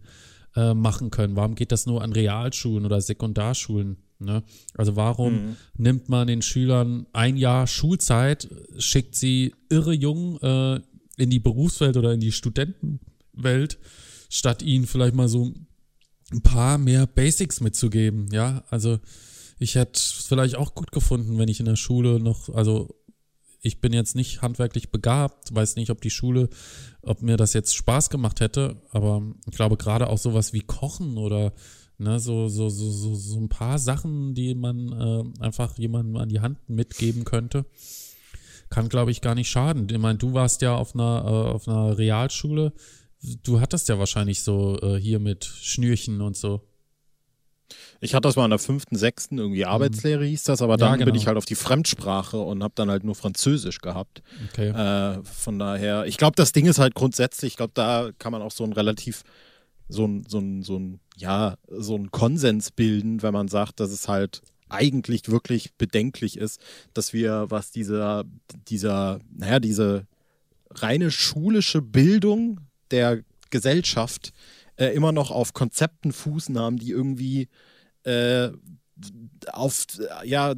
äh, 0.55 0.73
machen 0.73 1.09
können? 1.09 1.35
Warum 1.35 1.55
geht 1.55 1.71
das 1.71 1.85
nur 1.85 2.03
an 2.03 2.13
Realschulen 2.13 2.85
oder 2.85 3.01
Sekundarschulen? 3.01 3.97
Ne? 4.19 4.43
Also 4.75 4.95
warum 4.95 5.33
mhm. 5.33 5.55
nimmt 5.77 6.09
man 6.09 6.27
den 6.27 6.41
Schülern 6.41 7.07
ein 7.11 7.37
Jahr 7.37 7.65
Schulzeit, 7.65 8.47
schickt 8.77 9.15
sie 9.15 9.55
irre 9.69 9.93
jung 9.93 10.39
äh, 10.41 10.79
in 11.21 11.29
die 11.29 11.39
Berufswelt 11.39 11.97
oder 11.97 12.13
in 12.13 12.19
die 12.19 12.31
Studentenwelt, 12.31 13.77
statt 14.29 14.63
ihnen 14.63 14.87
vielleicht 14.87 15.15
mal 15.15 15.27
so 15.27 15.53
ein 16.31 16.41
paar 16.41 16.77
mehr 16.77 17.05
Basics 17.05 17.61
mitzugeben, 17.61 18.27
ja. 18.31 18.63
Also 18.69 18.99
ich 19.59 19.75
hätte 19.75 19.93
es 19.97 20.25
vielleicht 20.27 20.55
auch 20.55 20.73
gut 20.73 20.91
gefunden, 20.91 21.37
wenn 21.37 21.47
ich 21.49 21.59
in 21.59 21.67
der 21.67 21.75
Schule 21.75 22.19
noch, 22.19 22.49
also 22.49 22.95
ich 23.61 23.79
bin 23.79 23.93
jetzt 23.93 24.15
nicht 24.15 24.41
handwerklich 24.41 24.89
begabt, 24.89 25.53
weiß 25.53 25.75
nicht, 25.75 25.91
ob 25.91 26.01
die 26.01 26.09
Schule, 26.09 26.49
ob 27.03 27.21
mir 27.21 27.37
das 27.37 27.53
jetzt 27.53 27.75
Spaß 27.75 28.09
gemacht 28.09 28.39
hätte, 28.39 28.81
aber 28.89 29.21
ich 29.45 29.55
glaube 29.55 29.77
gerade 29.77 30.07
auch 30.07 30.17
sowas 30.17 30.53
wie 30.53 30.61
Kochen 30.61 31.17
oder 31.17 31.53
ne, 31.99 32.19
so, 32.19 32.47
so, 32.47 32.69
so, 32.69 32.91
so, 32.91 33.13
so 33.13 33.39
ein 33.39 33.49
paar 33.49 33.77
Sachen, 33.77 34.33
die 34.33 34.55
man 34.55 34.91
äh, 34.91 35.43
einfach 35.43 35.77
jemandem 35.77 36.15
an 36.17 36.29
die 36.29 36.39
Hand 36.39 36.57
mitgeben 36.67 37.23
könnte, 37.23 37.65
kann, 38.71 38.89
glaube 38.89 39.11
ich, 39.11 39.21
gar 39.21 39.35
nicht 39.35 39.49
schaden. 39.49 39.87
Ich 39.91 39.97
meine, 39.99 40.17
du 40.17 40.33
warst 40.33 40.63
ja 40.63 40.73
auf 40.73 40.95
einer, 40.95 41.23
äh, 41.25 41.51
auf 41.51 41.67
einer 41.67 41.97
Realschule. 41.97 42.73
Du 43.43 43.61
hattest 43.61 43.89
ja 43.89 43.99
wahrscheinlich 43.99 44.41
so 44.41 44.79
äh, 44.81 44.99
hier 44.99 45.19
mit 45.19 45.45
Schnürchen 45.45 46.21
und 46.21 46.35
so. 46.35 46.61
Ich 47.99 48.15
hatte 48.15 48.27
das 48.27 48.35
mal 48.35 48.45
in 48.45 48.49
der 48.49 48.59
fünften, 48.59 48.95
sechsten, 48.95 49.37
irgendwie 49.37 49.61
mhm. 49.61 49.69
Arbeitslehre 49.69 50.25
hieß 50.25 50.43
das, 50.43 50.61
aber 50.61 50.77
dann 50.77 50.89
ja, 50.89 50.95
genau. 50.95 51.05
bin 51.05 51.15
ich 51.15 51.27
halt 51.27 51.37
auf 51.37 51.45
die 51.45 51.55
Fremdsprache 51.55 52.37
und 52.37 52.63
habe 52.63 52.73
dann 52.75 52.89
halt 52.89 53.03
nur 53.03 53.13
Französisch 53.13 53.79
gehabt. 53.79 54.23
Okay. 54.49 54.69
Äh, 54.69 55.23
von 55.23 55.59
daher, 55.59 56.05
ich 56.05 56.17
glaube, 56.17 56.35
das 56.35 56.51
Ding 56.51 56.65
ist 56.65 56.79
halt 56.79 56.95
grundsätzlich, 56.95 57.53
ich 57.53 57.57
glaube, 57.57 57.73
da 57.75 58.09
kann 58.17 58.31
man 58.31 58.41
auch 58.41 58.51
so 58.51 58.63
ein 58.63 58.73
relativ, 58.73 59.23
so 59.87 60.05
ein, 60.05 60.25
so 60.27 60.39
ein, 60.39 60.63
so 60.63 60.79
ein, 60.79 60.99
ja, 61.15 61.55
so 61.69 61.95
ein 61.95 62.09
Konsens 62.09 62.71
bilden, 62.71 63.21
wenn 63.21 63.33
man 63.33 63.49
sagt, 63.49 63.79
dass 63.79 63.91
es 63.91 64.07
halt 64.07 64.41
eigentlich 64.71 65.29
wirklich 65.29 65.73
bedenklich 65.77 66.37
ist, 66.37 66.61
dass 66.93 67.13
wir, 67.13 67.47
was 67.49 67.71
dieser, 67.71 68.25
dieser, 68.67 69.19
naja, 69.31 69.59
diese 69.59 70.07
reine 70.69 71.11
schulische 71.11 71.81
Bildung 71.81 72.59
der 72.91 73.23
Gesellschaft 73.49 74.31
äh, 74.77 74.87
immer 74.87 75.11
noch 75.11 75.31
auf 75.31 75.53
Konzepten 75.53 76.11
fußen 76.13 76.57
haben, 76.57 76.77
die 76.77 76.91
irgendwie 76.91 77.49
äh, 78.03 78.49
auf, 79.51 79.85
ja, 80.23 80.53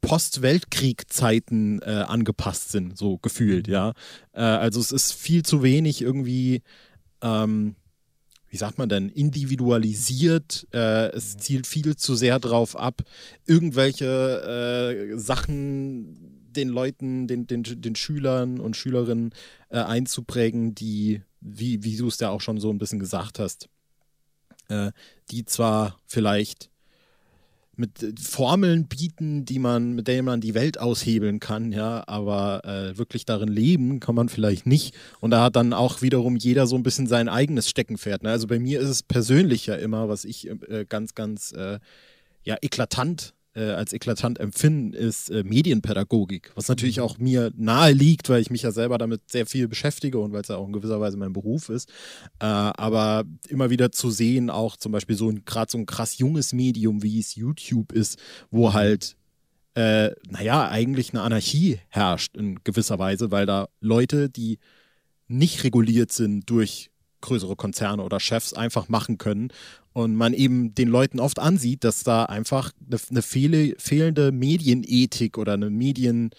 Post-Weltkrieg-Zeiten 0.00 1.82
äh, 1.82 2.04
angepasst 2.06 2.70
sind, 2.70 2.96
so 2.96 3.18
gefühlt, 3.18 3.66
ja. 3.68 3.92
Äh, 4.32 4.42
also 4.42 4.80
es 4.80 4.92
ist 4.92 5.12
viel 5.12 5.42
zu 5.42 5.62
wenig 5.62 6.00
irgendwie 6.00 6.62
ähm, 7.22 7.74
wie 8.56 8.58
sagt 8.58 8.78
man 8.78 8.88
denn, 8.88 9.10
individualisiert. 9.10 10.66
Äh, 10.72 11.10
es 11.10 11.36
zielt 11.36 11.66
viel 11.66 11.94
zu 11.94 12.14
sehr 12.14 12.38
darauf 12.38 12.74
ab, 12.74 13.02
irgendwelche 13.44 15.12
äh, 15.12 15.18
Sachen 15.18 16.48
den 16.52 16.70
Leuten, 16.70 17.28
den, 17.28 17.46
den, 17.46 17.64
den 17.64 17.94
Schülern 17.96 18.58
und 18.58 18.74
Schülerinnen 18.74 19.34
äh, 19.68 19.80
einzuprägen, 19.80 20.74
die, 20.74 21.20
wie, 21.42 21.84
wie 21.84 21.98
du 21.98 22.08
es 22.08 22.18
ja 22.18 22.30
auch 22.30 22.40
schon 22.40 22.58
so 22.58 22.70
ein 22.70 22.78
bisschen 22.78 22.98
gesagt 22.98 23.38
hast, 23.38 23.68
äh, 24.68 24.90
die 25.30 25.44
zwar 25.44 25.98
vielleicht 26.06 26.70
mit 27.76 28.02
äh, 28.02 28.12
Formeln 28.20 28.86
bieten, 28.86 29.44
die 29.44 29.58
man, 29.58 29.94
mit 29.94 30.08
denen 30.08 30.24
man 30.24 30.40
die 30.40 30.54
Welt 30.54 30.78
aushebeln 30.78 31.40
kann, 31.40 31.72
ja, 31.72 32.04
aber 32.06 32.64
äh, 32.64 32.98
wirklich 32.98 33.24
darin 33.24 33.48
leben 33.48 34.00
kann 34.00 34.14
man 34.14 34.28
vielleicht 34.28 34.66
nicht. 34.66 34.94
Und 35.20 35.30
da 35.30 35.44
hat 35.44 35.56
dann 35.56 35.72
auch 35.72 36.02
wiederum 36.02 36.36
jeder 36.36 36.66
so 36.66 36.76
ein 36.76 36.82
bisschen 36.82 37.06
sein 37.06 37.28
eigenes 37.28 37.68
Steckenpferd. 37.68 38.22
Ne? 38.22 38.30
Also 38.30 38.46
bei 38.46 38.58
mir 38.58 38.80
ist 38.80 38.88
es 38.88 39.02
persönlich 39.02 39.66
ja 39.66 39.74
immer, 39.74 40.08
was 40.08 40.24
ich 40.24 40.48
äh, 40.48 40.84
ganz, 40.88 41.14
ganz 41.14 41.52
äh, 41.52 41.78
ja, 42.44 42.56
eklatant 42.62 43.34
äh, 43.56 43.70
als 43.70 43.92
eklatant 43.92 44.38
empfinden, 44.38 44.92
ist 44.92 45.30
äh, 45.30 45.42
Medienpädagogik, 45.42 46.52
was 46.54 46.68
natürlich 46.68 47.00
auch 47.00 47.18
mir 47.18 47.50
nahe 47.56 47.92
liegt, 47.92 48.28
weil 48.28 48.42
ich 48.42 48.50
mich 48.50 48.62
ja 48.62 48.70
selber 48.70 48.98
damit 48.98 49.22
sehr 49.30 49.46
viel 49.46 49.66
beschäftige 49.66 50.18
und 50.18 50.32
weil 50.32 50.42
es 50.42 50.48
ja 50.48 50.56
auch 50.56 50.66
in 50.66 50.72
gewisser 50.72 51.00
Weise 51.00 51.16
mein 51.16 51.32
Beruf 51.32 51.70
ist. 51.70 51.88
Äh, 52.38 52.44
aber 52.44 53.24
immer 53.48 53.70
wieder 53.70 53.90
zu 53.90 54.10
sehen, 54.10 54.50
auch 54.50 54.76
zum 54.76 54.92
Beispiel 54.92 55.16
so 55.16 55.30
ein 55.30 55.44
gerade 55.44 55.70
so 55.70 55.78
ein 55.78 55.86
krass 55.86 56.18
junges 56.18 56.52
Medium, 56.52 57.02
wie 57.02 57.18
es 57.18 57.34
YouTube 57.34 57.92
ist, 57.92 58.18
wo 58.50 58.74
halt 58.74 59.16
äh, 59.74 60.12
naja, 60.28 60.68
eigentlich 60.68 61.12
eine 61.12 61.22
Anarchie 61.22 61.80
herrscht 61.88 62.36
in 62.36 62.60
gewisser 62.64 62.98
Weise, 62.98 63.30
weil 63.30 63.46
da 63.46 63.68
Leute, 63.80 64.30
die 64.30 64.58
nicht 65.28 65.64
reguliert 65.64 66.12
sind 66.12 66.48
durch 66.48 66.90
größere 67.20 67.56
Konzerne 67.56 68.02
oder 68.02 68.20
Chefs 68.20 68.52
einfach 68.52 68.88
machen 68.88 69.18
können 69.18 69.50
und 69.92 70.14
man 70.14 70.34
eben 70.34 70.74
den 70.74 70.88
Leuten 70.88 71.20
oft 71.20 71.38
ansieht, 71.38 71.84
dass 71.84 72.02
da 72.02 72.24
einfach 72.24 72.72
eine, 72.86 73.00
eine 73.10 73.22
fehle, 73.22 73.74
fehlende 73.78 74.32
Medienethik 74.32 75.38
oder 75.38 75.54
eine 75.54 75.70
Medien, 75.70 76.30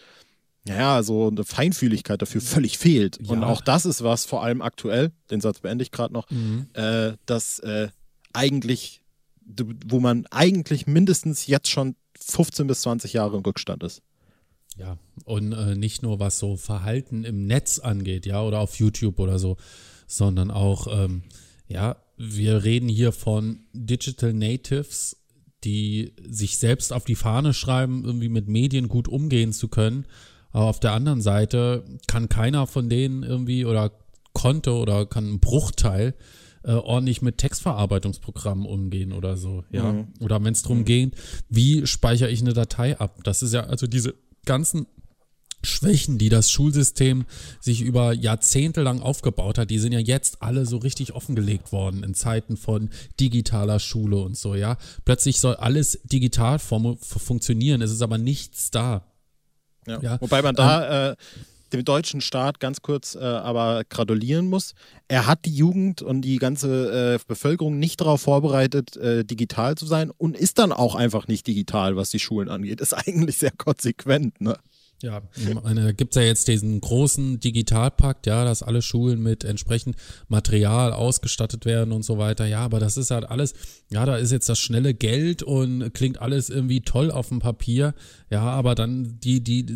ja, 0.68 1.02
so 1.02 1.28
eine 1.28 1.44
Feinfühligkeit 1.44 2.22
dafür 2.22 2.42
völlig 2.42 2.78
fehlt. 2.78 3.20
Ja. 3.22 3.32
Und 3.32 3.44
auch 3.44 3.62
das 3.62 3.86
ist 3.86 4.04
was, 4.04 4.26
vor 4.26 4.44
allem 4.44 4.62
aktuell, 4.62 5.12
den 5.32 5.42
Satz 5.42 5.60
beende 5.60 5.84
ich 5.84 5.92
gerade 5.92 6.14
noch, 6.14 6.30
mhm. 6.30 6.68
äh, 6.74 7.14
dass 7.26 7.60
äh, 7.60 7.90
eigentlich, 8.34 9.02
wo 9.88 10.00
man 10.00 10.28
eigentlich 10.28 10.86
mindestens 10.86 11.48
jetzt 11.48 11.70
schon 11.70 11.96
15 12.20 12.68
bis 12.68 12.82
20 12.82 13.14
Jahre 13.14 13.38
im 13.38 13.44
Rückstand 13.44 13.84
ist. 13.84 14.02
Ja, 14.78 14.98
und 15.26 15.54
äh, 15.54 15.76
nicht 15.76 16.04
nur 16.04 16.20
was 16.20 16.38
so 16.38 16.56
Verhalten 16.56 17.24
im 17.24 17.48
Netz 17.48 17.80
angeht, 17.80 18.26
ja, 18.28 18.44
oder 18.44 18.60
auf 18.60 18.76
YouTube 18.76 19.18
oder 19.18 19.40
so, 19.40 19.58
sondern 20.08 20.50
auch, 20.50 20.88
ähm, 20.90 21.24
ja, 21.68 21.98
wir 22.18 22.64
reden 22.64 22.90
hier 22.90 23.12
von 23.12 23.60
Digital 23.74 24.34
Natives, 24.34 25.18
die 25.64 26.14
sich 26.28 26.58
selbst 26.58 26.94
auf 26.94 27.06
die 27.06 27.16
Fahne 27.16 27.54
schreiben, 27.54 28.04
irgendwie 28.06 28.30
mit 28.30 28.48
Medien 28.48 28.88
gut 28.88 29.08
umgehen 29.08 29.54
zu 29.54 29.68
können. 29.68 30.06
Aber 30.52 30.66
auf 30.66 30.80
der 30.80 30.94
anderen 30.94 31.22
Seite 31.22 31.84
kann 32.08 32.30
keiner 32.30 32.66
von 32.68 32.90
denen 32.90 33.24
irgendwie 33.24 33.66
oder 33.66 33.92
konnte 34.34 34.74
oder 34.74 35.06
kann 35.06 35.34
ein 35.34 35.40
Bruchteil 35.40 36.16
äh, 36.64 36.72
ordentlich 36.72 37.22
mit 37.22 37.38
Textverarbeitungsprogrammen 37.38 38.66
umgehen 38.66 39.14
oder 39.14 39.38
so. 39.38 39.64
Ja. 39.72 39.92
Mhm. 39.92 40.08
Oder 40.20 40.44
wenn 40.44 40.54
es 40.54 40.62
darum 40.62 40.80
mhm. 40.80 40.86
geht, 40.86 41.16
wie 41.50 41.86
speichere 41.88 42.30
ich 42.30 42.42
eine 42.42 42.54
Datei 42.54 43.00
ab? 43.00 43.24
Das 43.24 43.42
ist 43.42 43.54
ja 43.54 43.62
also 43.62 43.88
diese 43.88 44.16
ganzen 44.46 44.88
Schwächen, 45.68 46.18
die 46.18 46.30
das 46.30 46.52
Schulsystem 46.52 47.26
sich 47.60 47.82
über 47.82 48.14
Jahrzehnte 48.14 48.82
lang 48.82 49.02
aufgebaut 49.02 49.58
hat, 49.58 49.70
die 49.70 49.80
sind 49.80 49.92
ja 49.92 50.00
jetzt 50.00 50.42
alle 50.42 50.66
so 50.66 50.78
richtig 50.78 51.14
offengelegt 51.14 51.72
worden 51.72 52.04
in 52.04 52.14
Zeiten 52.14 52.58
von 52.58 52.90
digitaler 53.20 53.80
Schule 53.80 54.18
und 54.18 54.38
so, 54.38 54.56
ja. 54.56 54.78
Plötzlich 55.06 55.40
soll 55.40 55.56
alles 55.56 56.00
digital 56.04 56.60
funktionieren, 56.60 57.82
es 57.82 57.92
ist 57.92 58.02
aber 58.02 58.18
nichts 58.18 58.72
da. 58.72 59.04
Ja. 59.86 60.00
ja. 60.02 60.22
Wobei 60.22 60.42
man 60.42 60.56
da 60.56 61.10
ähm, 61.10 61.14
äh, 61.14 61.16
dem 61.74 61.86
deutschen 61.86 62.22
Staat 62.22 62.60
ganz 62.60 62.82
kurz 62.82 63.16
äh, 63.16 63.20
aber 63.20 63.84
gratulieren 63.90 64.50
muss. 64.50 64.74
Er 65.08 65.28
hat 65.28 65.46
die 65.46 65.56
Jugend 65.56 66.02
und 66.02 66.22
die 66.22 66.38
ganze 66.38 67.16
äh, 67.16 67.20
Bevölkerung 67.28 67.80
nicht 67.80 68.02
darauf 68.02 68.22
vorbereitet, 68.22 68.96
äh, 68.98 69.24
digital 69.24 69.76
zu 69.76 69.86
sein 69.86 70.12
und 70.12 70.38
ist 70.38 70.60
dann 70.60 70.72
auch 70.72 70.96
einfach 70.96 71.28
nicht 71.28 71.48
digital, 71.48 71.96
was 71.96 72.10
die 72.10 72.20
Schulen 72.20 72.50
angeht. 72.50 72.82
Ist 72.82 72.94
eigentlich 73.08 73.38
sehr 73.38 73.52
konsequent, 73.52 74.40
ne? 74.42 74.58
Ja, 75.04 75.22
da 75.76 75.92
gibt 75.92 76.16
es 76.16 76.22
ja 76.22 76.28
jetzt 76.28 76.48
diesen 76.48 76.82
großen 76.82 77.40
Digitalpakt, 77.40 78.26
ja, 78.26 78.44
dass 78.44 78.64
alle 78.64 78.82
Schulen 78.82 79.22
mit 79.22 79.44
entsprechend 79.44 79.96
Material 80.28 80.92
ausgestattet 80.92 81.66
werden 81.66 81.92
und 81.92 82.02
so 82.02 82.18
weiter. 82.18 82.48
Ja, 82.48 82.62
aber 82.62 82.80
das 82.80 82.98
ist 82.98 83.12
halt 83.12 83.30
alles, 83.30 83.54
ja, 83.92 84.08
da 84.08 84.18
ist 84.18 84.32
jetzt 84.32 84.50
das 84.50 84.58
schnelle 84.58 84.96
Geld 84.96 85.44
und 85.44 85.94
klingt 85.94 86.20
alles 86.20 86.50
irgendwie 86.50 86.82
toll 86.82 87.12
auf 87.12 87.30
dem 87.30 87.38
Papier. 87.38 87.94
Ja, 88.32 88.42
aber 88.42 88.74
dann 88.74 89.20
die, 89.20 89.44
die, 89.44 89.68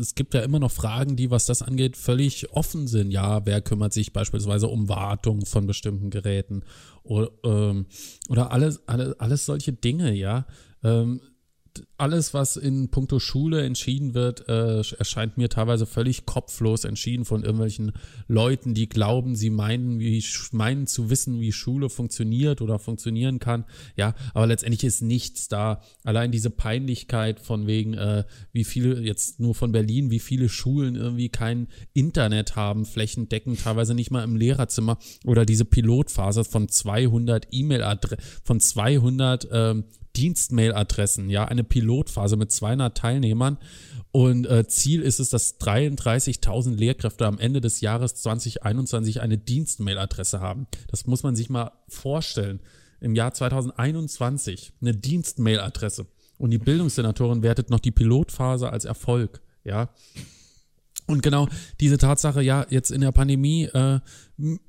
es 0.00 0.16
gibt 0.16 0.34
ja 0.34 0.40
immer 0.40 0.58
noch 0.58 0.72
Fragen, 0.72 1.14
die, 1.14 1.30
was 1.30 1.46
das 1.46 1.62
angeht, 1.62 1.96
völlig 1.96 2.50
offen 2.50 2.88
sind. 2.88 3.12
Ja, 3.12 3.46
wer 3.46 3.60
kümmert 3.60 3.92
sich 3.92 4.12
beispielsweise 4.12 4.66
um 4.66 4.88
Wartung 4.88 5.46
von 5.46 5.68
bestimmten 5.68 6.10
Geräten 6.10 6.64
oder, 7.04 7.30
ähm, 7.44 7.86
oder 8.28 8.50
alles, 8.50 8.82
alles, 8.88 9.20
alles 9.20 9.46
solche 9.46 9.72
Dinge, 9.72 10.12
ja. 10.14 10.46
Ähm, 10.82 11.20
alles, 11.96 12.34
was 12.34 12.56
in 12.56 12.90
puncto 12.90 13.18
Schule 13.18 13.64
entschieden 13.64 14.14
wird, 14.14 14.48
äh, 14.48 14.82
erscheint 14.98 15.36
mir 15.36 15.48
teilweise 15.48 15.86
völlig 15.86 16.26
kopflos 16.26 16.84
entschieden 16.84 17.24
von 17.24 17.42
irgendwelchen 17.42 17.92
Leuten, 18.26 18.74
die 18.74 18.88
glauben, 18.88 19.36
sie 19.36 19.50
meinen, 19.50 20.00
wie, 20.00 20.24
meinen 20.52 20.86
zu 20.86 21.10
wissen, 21.10 21.40
wie 21.40 21.52
Schule 21.52 21.88
funktioniert 21.88 22.60
oder 22.62 22.78
funktionieren 22.78 23.38
kann. 23.38 23.64
Ja, 23.96 24.14
aber 24.34 24.46
letztendlich 24.46 24.84
ist 24.84 25.02
nichts 25.02 25.48
da. 25.48 25.82
Allein 26.02 26.32
diese 26.32 26.50
Peinlichkeit 26.50 27.40
von 27.40 27.66
wegen, 27.66 27.94
äh, 27.94 28.24
wie 28.52 28.64
viele, 28.64 29.00
jetzt 29.00 29.40
nur 29.40 29.54
von 29.54 29.72
Berlin, 29.72 30.10
wie 30.10 30.20
viele 30.20 30.48
Schulen 30.48 30.96
irgendwie 30.96 31.28
kein 31.28 31.68
Internet 31.92 32.56
haben, 32.56 32.86
flächendeckend, 32.86 33.60
teilweise 33.60 33.94
nicht 33.94 34.10
mal 34.10 34.24
im 34.24 34.36
Lehrerzimmer 34.36 34.98
oder 35.24 35.46
diese 35.46 35.64
Pilotphase 35.64 36.44
von 36.44 36.68
200 36.68 37.48
E-Mail-Adressen, 37.50 38.22
von 38.42 38.60
200 38.60 39.48
ähm, 39.50 39.84
Dienstmail-Adressen, 40.16 41.30
ja, 41.30 41.44
eine 41.44 41.64
Pilotphase 41.64 42.36
mit 42.36 42.52
200 42.52 42.96
Teilnehmern. 42.96 43.58
Und 44.12 44.46
äh, 44.46 44.66
Ziel 44.68 45.02
ist 45.02 45.18
es, 45.20 45.30
dass 45.30 45.58
33.000 45.60 46.76
Lehrkräfte 46.76 47.26
am 47.26 47.38
Ende 47.38 47.60
des 47.60 47.80
Jahres 47.80 48.14
2021 48.16 49.20
eine 49.20 49.38
Dienstmail-Adresse 49.38 50.40
haben. 50.40 50.66
Das 50.88 51.06
muss 51.06 51.22
man 51.22 51.34
sich 51.34 51.50
mal 51.50 51.72
vorstellen. 51.88 52.60
Im 53.00 53.14
Jahr 53.14 53.34
2021 53.34 54.72
eine 54.80 54.94
Dienstmail-Adresse. 54.94 56.06
Und 56.38 56.50
die 56.50 56.58
Bildungssenatorin 56.58 57.42
wertet 57.42 57.70
noch 57.70 57.80
die 57.80 57.90
Pilotphase 57.90 58.70
als 58.70 58.84
Erfolg, 58.84 59.40
ja. 59.64 59.90
Und 61.06 61.22
genau 61.22 61.48
diese 61.80 61.98
Tatsache, 61.98 62.42
ja, 62.42 62.66
jetzt 62.70 62.90
in 62.90 63.02
der 63.02 63.12
Pandemie 63.12 63.64
äh, 63.64 64.00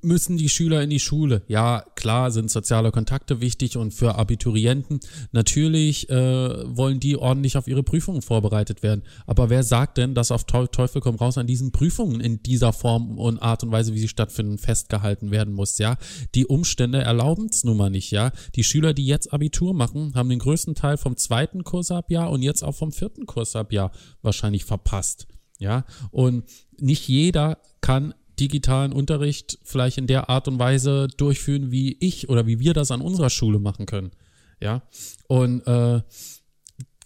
müssen 0.02 0.38
die 0.38 0.50
Schüler 0.50 0.84
in 0.84 0.90
die 0.90 1.00
Schule. 1.00 1.44
Ja, 1.48 1.86
klar 1.96 2.30
sind 2.30 2.52
soziale 2.52 2.92
Kontakte 2.92 3.42
wichtig 3.42 3.78
und 3.78 3.94
für 3.94 4.16
Abiturienten 4.16 5.00
natürlich 5.32 6.10
äh, 6.10 6.78
wollen 6.78 7.00
die 7.00 7.16
ordentlich 7.16 7.58
auf 7.58 7.68
ihre 7.68 7.84
Prüfungen 7.84 8.22
vorbereitet 8.22 8.84
werden. 8.84 9.04
Aber 9.26 9.50
wer 9.50 9.64
sagt 9.64 9.98
denn, 9.98 10.14
dass 10.14 10.32
auf 10.32 10.44
Teufel 10.44 11.02
komm 11.02 11.16
raus 11.16 11.38
an 11.38 11.48
diesen 11.48 11.72
Prüfungen 11.72 12.20
in 12.20 12.44
dieser 12.44 12.74
Form 12.74 13.18
und 13.18 13.40
Art 13.40 13.64
und 13.64 13.72
Weise, 13.72 13.94
wie 13.94 14.00
sie 14.00 14.10
stattfinden, 14.10 14.58
festgehalten 14.58 15.32
werden 15.32 15.54
muss? 15.54 15.78
Ja, 15.78 15.98
die 16.36 16.46
Umstände 16.46 17.02
erlauben 17.02 17.48
es 17.50 17.64
nun 17.64 17.78
mal 17.78 17.90
nicht. 17.90 18.12
Ja, 18.12 18.32
die 18.56 18.64
Schüler, 18.64 18.94
die 18.94 19.06
jetzt 19.06 19.34
Abitur 19.34 19.74
machen, 19.74 20.14
haben 20.16 20.30
den 20.30 20.40
größten 20.40 20.76
Teil 20.76 20.98
vom 20.98 21.16
zweiten 21.16 21.64
Kursabjahr 21.64 22.30
und 22.30 22.42
jetzt 22.42 22.64
auch 22.64 22.76
vom 22.76 22.92
vierten 22.92 23.26
Kursabjahr 23.26 23.92
wahrscheinlich 24.22 24.66
verpasst. 24.66 25.28
Ja, 25.60 25.86
und 26.12 26.44
nicht 26.78 27.08
jeder 27.08 27.58
kann 27.82 28.14
digitalen 28.40 28.92
Unterricht 28.92 29.60
vielleicht 29.64 29.98
in 29.98 30.08
der 30.08 30.30
Art 30.30 30.48
und 30.48 30.60
Weise 30.60 31.08
durchführen, 31.16 31.72
wie 31.72 31.96
ich 32.00 32.30
oder 32.30 32.46
wie 32.46 32.60
wir 32.60 32.74
das 32.74 32.92
an 32.92 33.02
unserer 33.02 33.30
Schule 33.30 33.60
machen 33.60 33.86
können. 33.86 34.12
Ja, 34.60 34.84
und 35.28 35.66
äh, 35.68 36.02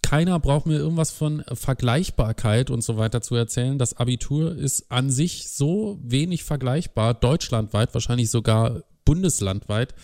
keiner 0.02 0.40
braucht 0.40 0.66
mir 0.66 0.76
irgendwas 0.78 1.12
von 1.12 1.44
Vergleichbarkeit 1.52 2.70
und 2.70 2.82
so 2.82 2.96
weiter 2.96 3.22
zu 3.22 3.36
erzählen. 3.36 3.78
Das 3.78 3.96
Abitur 3.96 4.56
ist 4.56 4.90
an 4.90 5.10
sich 5.10 5.50
so 5.50 6.00
wenig 6.02 6.42
vergleichbar, 6.42 7.14
deutschlandweit, 7.14 7.94
wahrscheinlich 7.94 8.28
sogar 8.30 8.82
bundeslandweit, 9.04 9.94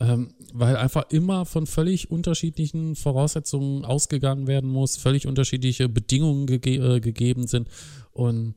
ähm, 0.00 0.34
weil 0.52 0.76
einfach 0.76 1.10
immer 1.10 1.44
von 1.44 1.66
völlig 1.66 2.10
unterschiedlichen 2.10 2.94
Voraussetzungen 2.94 3.84
ausgegangen 3.84 4.46
werden 4.46 4.70
muss, 4.70 4.96
völlig 4.96 5.26
unterschiedliche 5.26 5.88
Bedingungen 5.88 6.46
gege 6.46 6.96
äh, 6.96 7.00
gegeben 7.00 7.46
sind 7.46 7.68
und 8.12 8.54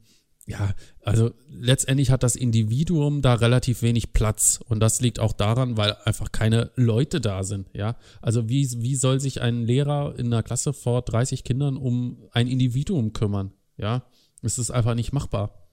ja, 0.48 0.74
also 1.04 1.32
letztendlich 1.50 2.10
hat 2.10 2.24
das 2.24 2.36
Individuum 2.36 3.22
da 3.22 3.36
relativ 3.36 3.82
wenig 3.84 4.12
Platz 4.12 4.60
und 4.68 4.80
das 4.80 5.00
liegt 5.00 5.20
auch 5.20 5.34
daran, 5.34 5.78
weil 5.78 5.96
einfach 6.04 6.32
keine 6.32 6.72
Leute 6.76 7.22
da 7.22 7.44
sind, 7.44 7.70
ja. 7.74 7.96
Also 8.22 8.50
wie, 8.50 8.68
wie 8.78 8.96
soll 8.96 9.20
sich 9.20 9.42
ein 9.42 9.64
Lehrer 9.66 10.18
in 10.18 10.28
einer 10.28 10.44
Klasse 10.44 10.74
vor 10.74 11.04
30 11.04 11.44
Kindern 11.44 11.78
um 11.78 12.28
ein 12.32 12.48
Individuum 12.48 13.14
kümmern, 13.14 13.54
ja? 13.78 14.04
Es 14.42 14.58
ist 14.58 14.72
einfach 14.72 14.96
nicht 14.96 15.14
machbar. 15.14 15.70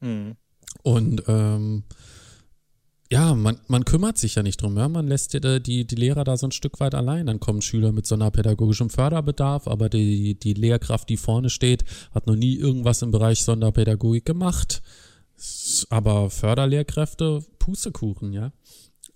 Mhm. 0.00 0.36
Und 0.82 1.22
ähm, 1.28 1.84
ja, 3.12 3.34
man, 3.34 3.58
man 3.68 3.84
kümmert 3.84 4.16
sich 4.16 4.36
ja 4.36 4.42
nicht 4.42 4.62
drum, 4.62 4.78
ja. 4.78 4.88
Man 4.88 5.06
lässt 5.06 5.34
die, 5.34 5.62
die, 5.62 5.86
die 5.86 5.94
Lehrer 5.94 6.24
da 6.24 6.38
so 6.38 6.46
ein 6.46 6.50
Stück 6.50 6.80
weit 6.80 6.94
allein. 6.94 7.26
Dann 7.26 7.40
kommen 7.40 7.60
Schüler 7.60 7.92
mit 7.92 8.06
sonderpädagogischem 8.06 8.88
Förderbedarf, 8.88 9.68
aber 9.68 9.90
die, 9.90 10.34
die 10.34 10.54
Lehrkraft, 10.54 11.10
die 11.10 11.18
vorne 11.18 11.50
steht, 11.50 11.84
hat 12.14 12.26
noch 12.26 12.36
nie 12.36 12.56
irgendwas 12.56 13.02
im 13.02 13.10
Bereich 13.10 13.42
Sonderpädagogik 13.42 14.24
gemacht. 14.24 14.80
Aber 15.90 16.30
Förderlehrkräfte, 16.30 17.44
Pustekuchen, 17.58 18.32
ja. 18.32 18.50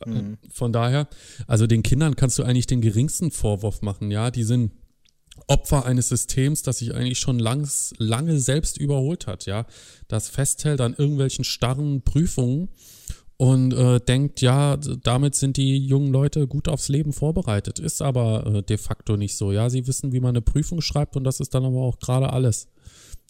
Mhm. 0.04 0.37
Von 0.52 0.74
daher, 0.74 1.09
also 1.46 1.66
den 1.66 1.82
Kindern 1.82 2.16
kannst 2.16 2.38
du 2.38 2.42
eigentlich 2.42 2.66
den 2.66 2.82
geringsten 2.82 3.30
Vorwurf 3.30 3.80
machen, 3.80 4.11
ja. 4.11 4.30
Die 4.30 4.44
sind 4.44 4.72
Opfer 5.46 5.87
eines 5.87 6.11
Systems, 6.11 6.62
das 6.62 6.78
sich 6.78 6.94
eigentlich 6.94 7.18
schon 7.18 7.38
langs, 7.38 7.94
lange 7.96 8.38
selbst 8.40 8.76
überholt 8.76 9.26
hat, 9.26 9.46
ja. 9.46 9.64
Das 10.06 10.28
festhält 10.28 10.82
an 10.82 10.94
irgendwelchen 10.98 11.44
starren 11.44 12.02
Prüfungen 12.02 12.68
und 13.38 13.72
äh, 13.72 14.01
denkt, 14.01 14.40
ja, 14.40 14.77
damit 14.77 15.35
sind 15.35 15.57
die 15.59 15.77
jungen 15.79 16.11
Leute 16.11 16.46
gut 16.46 16.68
aufs 16.68 16.88
Leben 16.88 17.12
vorbereitet. 17.12 17.79
Ist 17.79 18.01
aber 18.01 18.46
äh, 18.46 18.62
de 18.62 18.79
facto 18.79 19.16
nicht 19.16 19.37
so. 19.37 19.53
Ja, 19.53 19.68
sie 19.68 19.87
wissen, 19.87 20.12
wie 20.12 20.20
man 20.20 20.31
eine 20.31 20.42
Prüfung 20.42 20.81
schreibt 20.81 21.16
und 21.16 21.25
das 21.25 21.40
ist 21.40 21.55
dann 21.55 21.64
aber 21.64 21.81
auch 21.81 21.99
gerade 21.99 22.33
alles. 22.33 22.68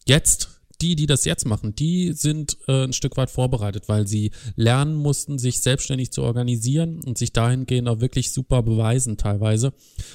Jetzt, 0.06 0.60
die, 0.80 0.94
die 0.94 1.06
das 1.06 1.24
jetzt 1.24 1.46
machen, 1.46 1.74
die 1.74 2.12
sind 2.12 2.56
äh, 2.68 2.84
ein 2.84 2.92
Stück 2.92 3.16
weit 3.16 3.30
vorbereitet, 3.30 3.88
weil 3.88 4.06
sie 4.06 4.30
lernen 4.54 4.94
mussten, 4.94 5.38
sich 5.38 5.60
selbstständig 5.60 6.12
zu 6.12 6.22
organisieren 6.22 7.00
und 7.04 7.18
sich 7.18 7.32
dahingehend 7.32 7.88
auch 7.88 8.00
wirklich 8.00 8.32
super 8.32 8.62
beweisen 8.62 9.16
teilweise. 9.16 9.72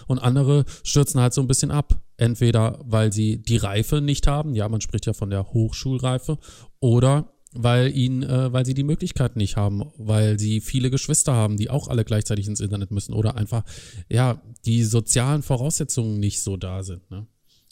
Und 0.08 0.20
andere 0.20 0.64
stürzen 0.84 1.20
halt 1.20 1.34
so 1.34 1.42
ein 1.42 1.48
bisschen 1.48 1.72
ab. 1.72 2.00
Entweder 2.16 2.80
weil 2.84 3.12
sie 3.12 3.42
die 3.42 3.58
Reife 3.58 4.00
nicht 4.00 4.28
haben, 4.28 4.54
ja, 4.54 4.70
man 4.70 4.80
spricht 4.80 5.08
ja 5.08 5.14
von 5.14 5.32
der 5.32 5.52
Hochschulreife, 5.52 6.38
oder 6.80 7.34
weil 7.54 7.96
ihnen, 7.96 8.24
äh, 8.24 8.54
weil 8.54 8.66
sie 8.66 8.74
die 8.74 8.84
Möglichkeit 8.84 9.36
nicht 9.36 9.58
haben, 9.58 9.92
weil 9.98 10.40
sie 10.40 10.62
viele 10.62 10.90
Geschwister 10.90 11.34
haben, 11.34 11.58
die 11.58 11.70
auch 11.70 11.88
alle 11.88 12.06
gleichzeitig 12.06 12.48
ins 12.48 12.62
Internet 12.62 12.92
müssen 12.92 13.14
oder 13.14 13.36
einfach, 13.36 13.64
ja, 14.10 14.42
die 14.66 14.84
sozialen 14.84 15.44
Voraussetzungen 15.44 16.20
nicht 16.20 16.42
so 16.42 16.56
da 16.56 16.84
sind. 16.84 17.10
Ne? 17.12 17.28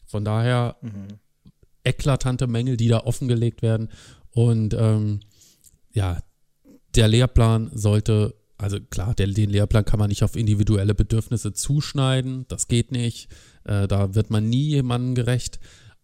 Von 0.05 0.25
daher 0.25 0.75
mhm. 0.81 1.19
eklatante 1.83 2.47
Mängel, 2.47 2.77
die 2.77 2.89
da 2.89 2.99
offengelegt 3.01 3.61
werden. 3.61 3.89
Und 4.31 4.73
ähm, 4.73 5.21
ja, 5.93 6.21
der 6.95 7.07
Lehrplan 7.07 7.71
sollte, 7.73 8.35
also 8.57 8.79
klar, 8.79 9.15
der, 9.15 9.27
den 9.27 9.49
Lehrplan 9.49 9.85
kann 9.85 9.99
man 9.99 10.09
nicht 10.09 10.23
auf 10.23 10.35
individuelle 10.35 10.93
Bedürfnisse 10.93 11.53
zuschneiden, 11.53 12.45
das 12.49 12.67
geht 12.67 12.91
nicht. 12.91 13.29
Äh, 13.63 13.87
da 13.87 14.13
wird 14.15 14.29
man 14.29 14.49
nie 14.49 14.67
jemandem 14.67 15.15
gerecht. 15.15 15.59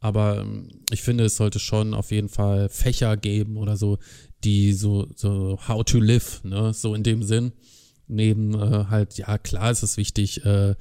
Aber 0.06 0.42
ähm, 0.42 0.68
ich 0.92 1.02
finde, 1.02 1.26
es 1.26 1.36
sollte 1.36 1.58
schon 1.58 1.96
auf 1.96 2.12
jeden 2.12 2.30
Fall 2.30 2.70
Fächer 2.70 3.18
geben 3.18 3.58
oder 3.58 3.76
so, 3.76 3.98
die 4.44 4.72
so, 4.74 5.08
so 5.16 5.58
how 5.68 5.84
to 5.84 6.00
live, 6.00 6.44
ne, 6.44 6.74
so 6.76 6.94
in 6.94 7.02
dem 7.02 7.24
Sinn. 7.24 7.54
Neben 8.08 8.54
äh, 8.54 8.86
halt, 8.92 9.18
ja, 9.18 9.40
klar 9.40 9.72
ist 9.72 9.82
es 9.82 9.98
wichtig, 9.98 10.46
äh, 10.46 10.76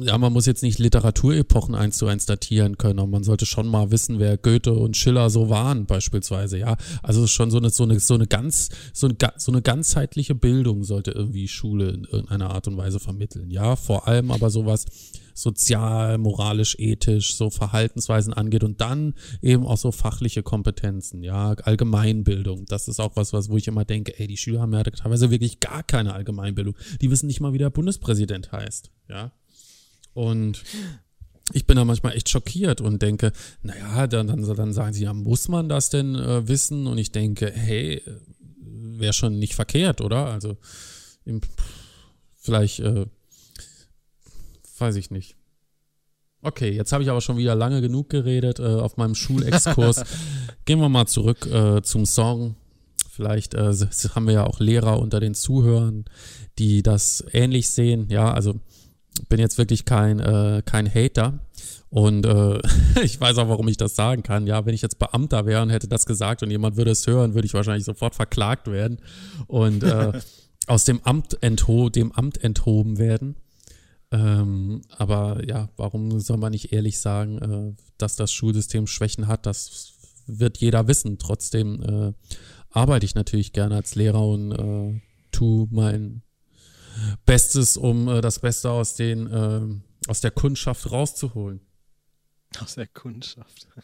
ja, 0.00 0.16
man 0.16 0.32
muss 0.32 0.46
jetzt 0.46 0.62
nicht 0.62 0.78
Literaturepochen 0.78 1.74
eins 1.74 1.98
zu 1.98 2.06
eins 2.06 2.24
datieren 2.24 2.78
können, 2.78 3.00
aber 3.00 3.08
man 3.08 3.22
sollte 3.22 3.44
schon 3.44 3.68
mal 3.68 3.90
wissen, 3.90 4.18
wer 4.18 4.38
Goethe 4.38 4.72
und 4.72 4.96
Schiller 4.96 5.28
so 5.28 5.50
waren, 5.50 5.84
beispielsweise, 5.84 6.56
ja. 6.56 6.78
Also 7.02 7.26
schon 7.26 7.50
so 7.50 7.58
eine, 7.58 7.68
so 7.68 7.82
eine, 7.82 8.00
so 8.00 8.14
eine 8.14 8.26
ganz, 8.26 8.70
so 8.94 9.08
eine, 9.08 9.16
so 9.36 9.52
eine 9.52 9.60
ganzheitliche 9.60 10.34
Bildung 10.34 10.84
sollte 10.84 11.10
irgendwie 11.10 11.48
Schule 11.48 11.90
in 11.90 12.04
irgendeiner 12.04 12.48
Art 12.48 12.66
und 12.66 12.78
Weise 12.78 12.98
vermitteln, 12.98 13.50
ja. 13.50 13.76
Vor 13.76 14.08
allem 14.08 14.30
aber 14.30 14.48
sowas, 14.48 14.86
sozial, 15.34 16.18
moralisch, 16.18 16.76
ethisch, 16.78 17.36
so 17.36 17.50
Verhaltensweisen 17.50 18.32
angeht 18.32 18.64
und 18.64 18.80
dann 18.80 19.14
eben 19.40 19.66
auch 19.66 19.78
so 19.78 19.92
fachliche 19.92 20.42
Kompetenzen, 20.42 21.22
ja, 21.22 21.52
Allgemeinbildung. 21.52 22.66
Das 22.66 22.88
ist 22.88 23.00
auch 23.00 23.16
was, 23.16 23.32
was, 23.32 23.48
wo 23.48 23.56
ich 23.56 23.68
immer 23.68 23.84
denke, 23.84 24.18
ey, 24.18 24.26
die 24.26 24.36
Schüler 24.36 24.60
haben 24.60 24.72
ja 24.72 24.82
teilweise 24.82 25.30
wirklich 25.30 25.60
gar 25.60 25.82
keine 25.82 26.14
Allgemeinbildung. 26.14 26.76
Die 27.00 27.10
wissen 27.10 27.26
nicht 27.26 27.40
mal, 27.40 27.52
wie 27.52 27.58
der 27.58 27.70
Bundespräsident 27.70 28.52
heißt, 28.52 28.90
ja. 29.08 29.32
Und 30.14 30.62
ich 31.52 31.66
bin 31.66 31.76
da 31.76 31.84
manchmal 31.84 32.14
echt 32.16 32.28
schockiert 32.28 32.80
und 32.80 33.02
denke, 33.02 33.32
naja, 33.62 34.06
dann, 34.06 34.26
dann, 34.28 34.42
dann 34.42 34.72
sagen 34.72 34.92
sie, 34.92 35.04
ja, 35.04 35.12
muss 35.12 35.48
man 35.48 35.68
das 35.68 35.90
denn 35.90 36.14
äh, 36.14 36.46
wissen? 36.48 36.86
Und 36.86 36.98
ich 36.98 37.12
denke, 37.12 37.50
hey, 37.50 38.02
wäre 38.58 39.12
schon 39.12 39.38
nicht 39.38 39.54
verkehrt, 39.54 40.00
oder? 40.00 40.26
Also 40.26 40.56
im, 41.24 41.40
vielleicht 42.36 42.80
äh, 42.80 43.06
weiß 44.82 44.96
ich 44.96 45.10
nicht. 45.10 45.36
Okay, 46.42 46.70
jetzt 46.70 46.92
habe 46.92 47.04
ich 47.04 47.10
aber 47.10 47.20
schon 47.20 47.36
wieder 47.36 47.54
lange 47.54 47.80
genug 47.80 48.10
geredet 48.10 48.58
äh, 48.58 48.64
auf 48.64 48.96
meinem 48.96 49.14
Schulexkurs. 49.14 50.02
Gehen 50.64 50.80
wir 50.80 50.88
mal 50.88 51.06
zurück 51.06 51.46
äh, 51.46 51.82
zum 51.82 52.04
Song. 52.04 52.56
Vielleicht 53.08 53.54
äh, 53.54 53.72
haben 54.14 54.26
wir 54.26 54.34
ja 54.34 54.44
auch 54.44 54.58
Lehrer 54.58 54.98
unter 54.98 55.20
den 55.20 55.34
Zuhörern, 55.34 56.04
die 56.58 56.82
das 56.82 57.24
ähnlich 57.32 57.70
sehen. 57.70 58.08
Ja, 58.08 58.32
also 58.32 58.58
bin 59.28 59.38
jetzt 59.38 59.58
wirklich 59.58 59.84
kein, 59.84 60.18
äh, 60.18 60.62
kein 60.64 60.92
Hater. 60.92 61.38
Und 61.90 62.26
äh, 62.26 62.60
ich 63.02 63.20
weiß 63.20 63.38
auch, 63.38 63.48
warum 63.48 63.68
ich 63.68 63.76
das 63.76 63.94
sagen 63.94 64.22
kann. 64.22 64.46
Ja, 64.46 64.66
wenn 64.66 64.74
ich 64.74 64.82
jetzt 64.82 64.98
Beamter 64.98 65.46
wäre 65.46 65.62
und 65.62 65.70
hätte 65.70 65.88
das 65.88 66.06
gesagt 66.06 66.42
und 66.42 66.50
jemand 66.50 66.76
würde 66.76 66.90
es 66.90 67.06
hören, 67.06 67.34
würde 67.34 67.46
ich 67.46 67.54
wahrscheinlich 67.54 67.84
sofort 67.84 68.14
verklagt 68.14 68.66
werden 68.66 68.98
und 69.46 69.84
äh, 69.84 70.12
aus 70.66 70.84
dem 70.84 71.02
Amt, 71.04 71.42
entho 71.42 71.88
dem 71.88 72.10
Amt 72.12 72.42
enthoben 72.42 72.98
werden. 72.98 73.36
Ähm, 74.12 74.82
aber 74.98 75.42
ja, 75.46 75.70
warum 75.76 76.20
soll 76.20 76.36
man 76.36 76.52
nicht 76.52 76.72
ehrlich 76.72 77.00
sagen, 77.00 77.38
äh, 77.38 77.82
dass 77.96 78.14
das 78.16 78.32
Schulsystem 78.32 78.86
Schwächen 78.86 79.26
hat? 79.26 79.46
Das 79.46 79.94
wird 80.26 80.58
jeder 80.58 80.86
wissen. 80.86 81.18
Trotzdem 81.18 81.82
äh, 81.82 82.12
arbeite 82.70 83.06
ich 83.06 83.14
natürlich 83.14 83.52
gerne 83.52 83.76
als 83.76 83.94
Lehrer 83.94 84.26
und 84.26 84.52
äh, 84.52 85.00
tu 85.32 85.66
mein 85.70 86.22
Bestes, 87.24 87.78
um 87.78 88.06
äh, 88.06 88.20
das 88.20 88.38
Beste 88.38 88.70
aus 88.70 88.94
den 88.96 89.26
äh, 89.26 90.08
aus 90.08 90.20
der 90.20 90.30
Kundschaft 90.30 90.90
rauszuholen. 90.90 91.60
Aus 92.60 92.74
der 92.74 92.86
Kundschaft. 92.86 93.68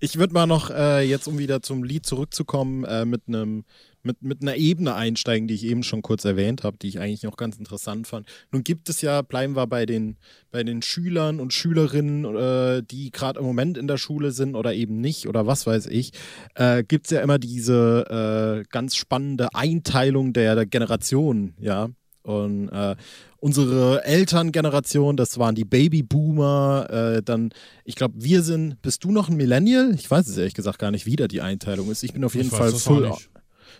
Ich 0.00 0.16
würde 0.16 0.32
mal 0.32 0.46
noch 0.46 0.70
äh, 0.70 1.02
jetzt, 1.06 1.28
um 1.28 1.36
wieder 1.36 1.60
zum 1.60 1.82
Lied 1.82 2.06
zurückzukommen, 2.06 2.84
äh, 2.84 3.04
mit 3.04 3.28
einem 3.28 3.64
mit, 4.02 4.22
mit 4.22 4.42
einer 4.42 4.56
Ebene 4.56 4.94
einsteigen, 4.94 5.48
die 5.48 5.54
ich 5.54 5.64
eben 5.64 5.82
schon 5.82 6.02
kurz 6.02 6.24
erwähnt 6.24 6.64
habe, 6.64 6.76
die 6.78 6.88
ich 6.88 7.00
eigentlich 7.00 7.22
noch 7.22 7.36
ganz 7.36 7.56
interessant 7.56 8.06
fand. 8.06 8.26
Nun 8.50 8.64
gibt 8.64 8.88
es 8.88 9.02
ja, 9.02 9.22
bleiben 9.22 9.56
wir 9.56 9.66
bei 9.66 9.86
den, 9.86 10.16
bei 10.50 10.62
den 10.62 10.82
Schülern 10.82 11.40
und 11.40 11.52
Schülerinnen, 11.52 12.24
äh, 12.24 12.82
die 12.82 13.10
gerade 13.10 13.40
im 13.40 13.46
Moment 13.46 13.76
in 13.78 13.86
der 13.86 13.98
Schule 13.98 14.32
sind 14.32 14.54
oder 14.54 14.74
eben 14.74 15.00
nicht 15.00 15.28
oder 15.28 15.46
was 15.46 15.66
weiß 15.66 15.86
ich, 15.86 16.12
äh, 16.54 16.82
gibt 16.82 17.06
es 17.06 17.10
ja 17.12 17.20
immer 17.20 17.38
diese 17.38 18.62
äh, 18.64 18.68
ganz 18.70 18.96
spannende 18.96 19.54
Einteilung 19.54 20.32
der, 20.32 20.54
der 20.54 20.66
Generationen, 20.66 21.54
ja. 21.58 21.88
Und 22.22 22.68
äh, 22.68 22.96
unsere 23.38 24.04
Elterngeneration, 24.04 25.16
das 25.16 25.38
waren 25.38 25.54
die 25.54 25.64
Babyboomer, 25.64 26.86
äh, 26.90 27.22
dann, 27.22 27.50
ich 27.84 27.94
glaube, 27.94 28.14
wir 28.18 28.42
sind, 28.42 28.80
bist 28.82 29.04
du 29.04 29.10
noch 29.10 29.30
ein 29.30 29.36
Millennial? 29.36 29.94
Ich 29.94 30.10
weiß 30.10 30.28
es 30.28 30.36
ehrlich 30.36 30.54
gesagt 30.54 30.78
gar 30.78 30.90
nicht, 30.90 31.06
wie 31.06 31.16
da 31.16 31.28
die 31.28 31.40
Einteilung 31.40 31.90
ist. 31.90 32.02
Ich 32.02 32.12
bin 32.12 32.22
auf 32.24 32.34
jeden 32.34 32.48
ich 32.48 32.54
Fall 32.54 32.72
full, 32.72 33.10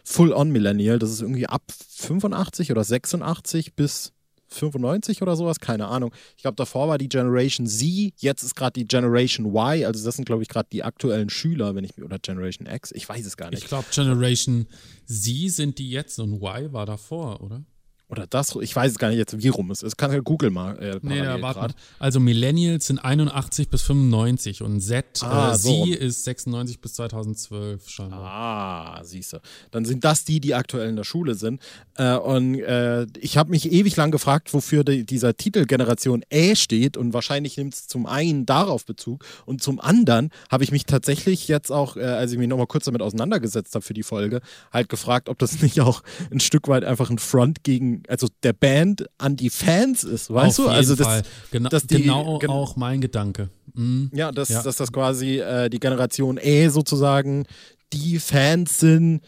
full 0.04 0.32
on 0.32 0.50
Millennial. 0.50 0.98
Das 0.98 1.10
ist 1.10 1.20
irgendwie 1.20 1.46
ab 1.46 1.62
85 1.70 2.70
oder 2.70 2.84
86 2.84 3.74
bis 3.74 4.12
95 4.50 5.22
oder 5.22 5.36
sowas, 5.36 5.60
keine 5.60 5.86
Ahnung. 5.86 6.12
Ich 6.36 6.42
glaube, 6.42 6.56
davor 6.56 6.88
war 6.88 6.98
die 6.98 7.08
Generation 7.08 7.66
Z, 7.66 8.12
jetzt 8.16 8.42
ist 8.42 8.56
gerade 8.56 8.72
die 8.72 8.86
Generation 8.86 9.46
Y, 9.46 9.84
also 9.84 10.04
das 10.04 10.16
sind, 10.16 10.24
glaube 10.24 10.42
ich, 10.42 10.48
gerade 10.48 10.68
die 10.72 10.82
aktuellen 10.82 11.30
Schüler, 11.30 11.74
wenn 11.74 11.84
ich 11.84 11.96
mir, 11.96 12.04
oder 12.04 12.18
Generation 12.18 12.66
X, 12.66 12.92
ich 12.92 13.08
weiß 13.08 13.24
es 13.24 13.36
gar 13.36 13.50
nicht. 13.50 13.62
Ich 13.62 13.68
glaube, 13.68 13.86
Generation 13.92 14.66
Z 15.06 15.52
sind 15.52 15.78
die 15.78 15.90
jetzt 15.90 16.18
und 16.18 16.34
Y 16.34 16.72
war 16.72 16.86
davor, 16.86 17.40
oder? 17.42 17.64
Oder 18.10 18.26
das, 18.26 18.56
ich 18.60 18.74
weiß 18.74 18.92
es 18.92 18.98
gar 18.98 19.08
nicht 19.08 19.18
jetzt, 19.18 19.40
wie 19.40 19.48
rum 19.48 19.70
es 19.70 19.82
ist. 19.82 19.96
Kann 19.96 20.12
ja 20.12 20.18
Google 20.18 20.50
mal. 20.50 20.76
Äh, 20.78 20.98
nee, 21.02 21.18
ja, 21.18 21.40
warte. 21.40 21.74
Also 21.98 22.18
Millennials 22.18 22.86
sind 22.86 22.98
81 22.98 23.68
bis 23.68 23.82
95 23.82 24.62
und 24.62 24.80
Z, 24.80 25.22
ah, 25.22 25.52
äh, 25.52 25.56
so. 25.56 25.84
Sie 25.84 25.92
ist 25.92 26.24
96 26.24 26.80
bis 26.80 26.94
2012 26.94 27.88
schon. 27.88 28.12
Ah, 28.12 29.00
siehst 29.04 29.34
du. 29.34 29.38
Dann 29.70 29.84
sind 29.84 30.04
das 30.04 30.24
die, 30.24 30.40
die 30.40 30.54
aktuell 30.54 30.88
in 30.88 30.96
der 30.96 31.04
Schule 31.04 31.34
sind. 31.36 31.60
Äh, 31.96 32.16
und 32.16 32.58
äh, 32.58 33.06
ich 33.20 33.36
habe 33.36 33.50
mich 33.50 33.70
ewig 33.70 33.94
lang 33.96 34.10
gefragt, 34.10 34.52
wofür 34.52 34.82
die, 34.82 35.04
dieser 35.04 35.36
Titel 35.36 35.66
Generation 35.66 36.24
Ä 36.30 36.56
steht 36.56 36.96
und 36.96 37.12
wahrscheinlich 37.12 37.56
nimmt 37.56 37.74
es 37.74 37.86
zum 37.86 38.06
einen 38.06 38.44
darauf 38.44 38.84
Bezug 38.84 39.24
und 39.46 39.62
zum 39.62 39.80
anderen 39.80 40.30
habe 40.50 40.64
ich 40.64 40.72
mich 40.72 40.84
tatsächlich 40.84 41.46
jetzt 41.46 41.70
auch, 41.70 41.96
äh, 41.96 42.00
als 42.02 42.32
ich 42.32 42.38
mich 42.38 42.48
nochmal 42.48 42.66
kurz 42.66 42.86
damit 42.86 43.02
auseinandergesetzt 43.02 43.74
habe 43.74 43.84
für 43.84 43.94
die 43.94 44.02
Folge, 44.02 44.40
halt 44.72 44.88
gefragt, 44.88 45.28
ob 45.28 45.38
das 45.38 45.62
nicht 45.62 45.80
auch 45.80 46.02
ein 46.30 46.40
Stück 46.40 46.66
weit 46.68 46.84
einfach 46.84 47.10
ein 47.10 47.18
Front 47.18 47.62
gegen 47.62 47.99
also 48.08 48.28
der 48.42 48.52
Band 48.52 49.06
an 49.18 49.36
die 49.36 49.50
Fans 49.50 50.04
ist, 50.04 50.30
weißt 50.30 50.60
Auf 50.60 50.66
du? 50.66 50.70
Also 50.70 50.94
das, 50.94 51.22
Gena 51.50 51.68
dass 51.68 51.86
die, 51.86 52.02
genau 52.02 52.38
gen 52.38 52.50
auch 52.50 52.76
mein 52.76 53.00
Gedanke. 53.00 53.50
Mhm. 53.74 54.10
Ja, 54.14 54.32
dass, 54.32 54.48
ja. 54.48 54.62
dass 54.62 54.76
das 54.76 54.92
quasi 54.92 55.38
äh, 55.38 55.68
die 55.68 55.80
Generation 55.80 56.38
E 56.42 56.68
sozusagen 56.68 57.46
die 57.92 58.18
Fans 58.18 58.78
sind, 58.78 59.20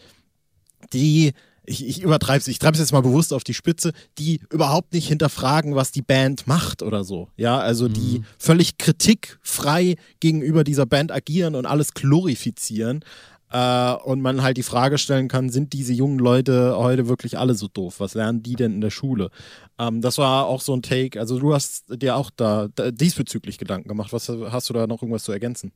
die 0.93 1.33
ich, 1.65 1.87
ich 1.87 2.01
übertreibe 2.01 2.39
es, 2.39 2.47
ich 2.47 2.59
treibe 2.59 2.73
es 2.73 2.79
jetzt 2.79 2.91
mal 2.91 3.01
bewusst 3.01 3.31
auf 3.31 3.43
die 3.43 3.53
Spitze, 3.53 3.93
die 4.17 4.41
überhaupt 4.49 4.93
nicht 4.93 5.07
hinterfragen, 5.07 5.75
was 5.75 5.91
die 5.91 6.01
Band 6.01 6.45
macht 6.45 6.81
oder 6.81 7.03
so. 7.03 7.29
Ja, 7.37 7.57
also 7.59 7.87
die 7.87 8.19
mhm. 8.19 8.25
völlig 8.37 8.77
kritikfrei 8.77 9.95
gegenüber 10.19 10.63
dieser 10.63 10.85
Band 10.85 11.11
agieren 11.11 11.55
und 11.55 11.65
alles 11.65 11.93
glorifizieren. 11.93 13.05
Äh, 13.53 13.93
und 14.03 14.21
man 14.21 14.41
halt 14.41 14.57
die 14.57 14.63
Frage 14.63 14.97
stellen 14.97 15.27
kann, 15.27 15.49
sind 15.49 15.73
diese 15.73 15.93
jungen 15.93 16.17
Leute 16.17 16.75
heute 16.75 17.07
wirklich 17.07 17.37
alle 17.37 17.53
so 17.53 17.67
doof? 17.67 17.99
Was 17.99 18.15
lernen 18.15 18.41
die 18.41 18.55
denn 18.55 18.73
in 18.73 18.81
der 18.81 18.89
Schule? 18.89 19.29
Ähm, 19.77 20.01
das 20.01 20.17
war 20.17 20.47
auch 20.47 20.59
so 20.59 20.75
ein 20.75 20.81
Take. 20.81 21.19
Also 21.19 21.37
du 21.37 21.53
hast 21.53 21.85
dir 22.01 22.15
auch 22.15 22.31
da, 22.35 22.67
da 22.73 22.89
diesbezüglich 22.89 23.59
Gedanken 23.59 23.87
gemacht. 23.87 24.11
Was 24.11 24.27
hast 24.27 24.69
du 24.69 24.73
da 24.73 24.87
noch 24.87 25.03
irgendwas 25.03 25.23
zu 25.23 25.31
ergänzen? 25.31 25.71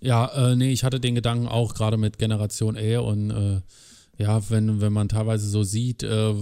Ja, 0.00 0.50
äh, 0.50 0.54
nee, 0.54 0.70
ich 0.70 0.84
hatte 0.84 1.00
den 1.00 1.14
Gedanken 1.14 1.48
auch 1.48 1.72
gerade 1.72 1.96
mit 1.96 2.18
Generation 2.18 2.76
E 2.76 2.98
und 2.98 3.30
äh, 3.30 3.60
ja, 4.22 4.50
wenn, 4.50 4.82
wenn 4.82 4.92
man 4.92 5.08
teilweise 5.08 5.48
so 5.48 5.62
sieht, 5.62 6.02
äh, 6.02 6.34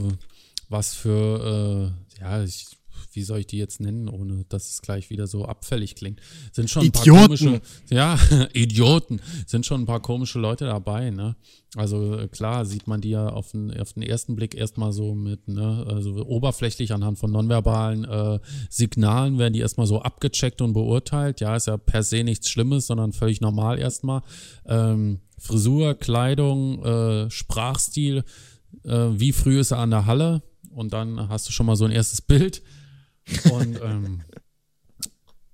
was 0.69 0.95
für, 0.95 1.93
äh, 2.19 2.21
ja, 2.21 2.43
ich 2.43 2.77
wie 3.13 3.23
soll 3.23 3.41
ich 3.41 3.47
die 3.47 3.59
jetzt 3.59 3.81
nennen, 3.81 4.09
ohne 4.09 4.45
dass 4.49 4.71
es 4.71 4.83
gleich 4.83 5.11
wieder 5.11 5.27
so 5.27 5.45
abfällig 5.45 5.95
klingt? 5.95 6.21
Sind 6.53 6.71
schon 6.71 6.85
ein 6.85 6.93
paar 6.93 7.03
Idioten. 7.03 7.27
komische, 7.27 7.61
ja, 7.91 8.19
Idioten, 8.53 9.21
sind 9.47 9.67
schon 9.67 9.83
ein 9.83 9.87
paar 9.87 10.01
komische 10.01 10.39
Leute 10.39 10.67
dabei, 10.67 11.11
ne? 11.11 11.37
Also 11.75 12.19
äh, 12.19 12.29
klar 12.29 12.67
sieht 12.67 12.87
man 12.87 13.01
die 13.01 13.11
ja 13.11 13.29
auf 13.29 13.53
den, 13.53 13.75
auf 13.81 13.95
den 13.95 14.03
ersten 14.03 14.37
Blick 14.37 14.55
erstmal 14.55 14.93
so 14.93 15.15
mit, 15.15 15.49
ne, 15.49 15.87
also 15.89 16.23
oberflächlich 16.27 16.93
anhand 16.93 17.19
von 17.19 17.33
nonverbalen 17.33 18.05
äh, 18.05 18.41
Signalen 18.69 19.39
werden 19.39 19.55
die 19.55 19.61
erstmal 19.61 19.87
so 19.87 20.03
abgecheckt 20.03 20.61
und 20.61 20.75
beurteilt. 20.75 21.41
Ja, 21.41 21.57
ist 21.57 21.69
ja 21.69 21.79
per 21.79 22.03
se 22.03 22.25
nichts 22.25 22.51
Schlimmes, 22.51 22.87
sondern 22.87 23.13
völlig 23.13 23.41
normal 23.41 23.79
erstmal. 23.79 24.21
Ähm, 24.67 25.21
Frisur, 25.39 25.95
Kleidung, 25.95 26.85
äh, 26.85 27.31
Sprachstil, 27.31 28.25
äh, 28.85 29.09
wie 29.13 29.33
früh 29.33 29.59
ist 29.59 29.71
er 29.71 29.79
an 29.79 29.91
der 29.91 30.05
Halle? 30.05 30.43
Und 30.71 30.93
dann 30.93 31.29
hast 31.29 31.49
du 31.49 31.53
schon 31.53 31.67
mal 31.67 31.77
so 31.77 31.85
ein 31.85 31.91
erstes 31.91 32.21
Bild. 32.21 32.63
Und 33.51 33.81
ähm, 33.83 34.23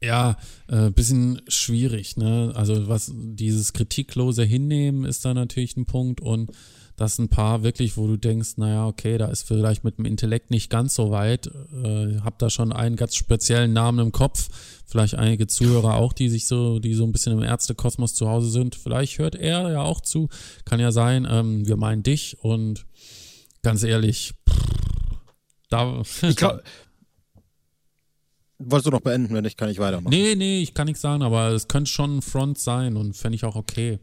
ja, 0.02 0.36
äh, 0.68 0.90
bisschen 0.90 1.42
schwierig, 1.48 2.16
ne? 2.16 2.52
Also 2.54 2.88
was 2.88 3.12
dieses 3.14 3.72
kritiklose 3.72 4.44
Hinnehmen 4.44 5.04
ist 5.04 5.24
da 5.24 5.34
natürlich 5.34 5.76
ein 5.76 5.86
Punkt 5.86 6.20
und 6.20 6.52
das 6.98 7.18
ein 7.18 7.28
paar 7.28 7.62
wirklich, 7.62 7.96
wo 7.96 8.08
du 8.08 8.16
denkst, 8.16 8.56
naja, 8.56 8.86
okay, 8.86 9.18
da 9.18 9.26
ist 9.26 9.46
vielleicht 9.46 9.84
mit 9.84 9.98
dem 9.98 10.04
Intellekt 10.04 10.50
nicht 10.50 10.68
ganz 10.68 10.94
so 10.94 11.10
weit. 11.10 11.46
Äh, 11.46 12.18
hab 12.20 12.40
da 12.40 12.50
schon 12.50 12.72
einen 12.72 12.96
ganz 12.96 13.14
speziellen 13.14 13.72
Namen 13.72 14.00
im 14.00 14.12
Kopf. 14.12 14.48
Vielleicht 14.84 15.14
einige 15.14 15.46
Zuhörer 15.46 15.94
auch, 15.94 16.12
die 16.12 16.28
sich 16.28 16.48
so, 16.48 16.80
die 16.80 16.94
so 16.94 17.04
ein 17.04 17.12
bisschen 17.12 17.32
im 17.32 17.42
Ärztekosmos 17.42 18.14
zu 18.14 18.28
Hause 18.28 18.50
sind. 18.50 18.74
Vielleicht 18.74 19.18
hört 19.18 19.36
er 19.36 19.70
ja 19.70 19.82
auch 19.82 20.00
zu. 20.00 20.28
Kann 20.64 20.80
ja 20.80 20.90
sein. 20.90 21.26
Ähm, 21.30 21.68
wir 21.68 21.76
meinen 21.76 22.02
dich 22.02 22.36
und 22.40 22.84
ganz 23.62 23.84
ehrlich, 23.84 24.34
da. 25.70 26.02
Ich 26.22 26.36
glaube, 26.36 26.64
Wolltest 28.58 28.86
du 28.86 28.90
noch 28.90 29.00
beenden, 29.00 29.34
wenn 29.34 29.44
nicht, 29.44 29.56
kann 29.56 29.70
ich 29.70 29.78
weitermachen. 29.78 30.10
Nee, 30.10 30.34
nee, 30.34 30.60
ich 30.60 30.74
kann 30.74 30.86
nichts 30.86 31.00
sagen, 31.00 31.22
aber 31.22 31.50
es 31.50 31.68
könnte 31.68 31.90
schon 31.90 32.18
ein 32.18 32.22
Front 32.22 32.58
sein 32.58 32.96
und 32.96 33.16
fände 33.16 33.36
ich 33.36 33.44
auch 33.44 33.54
okay. 33.54 33.98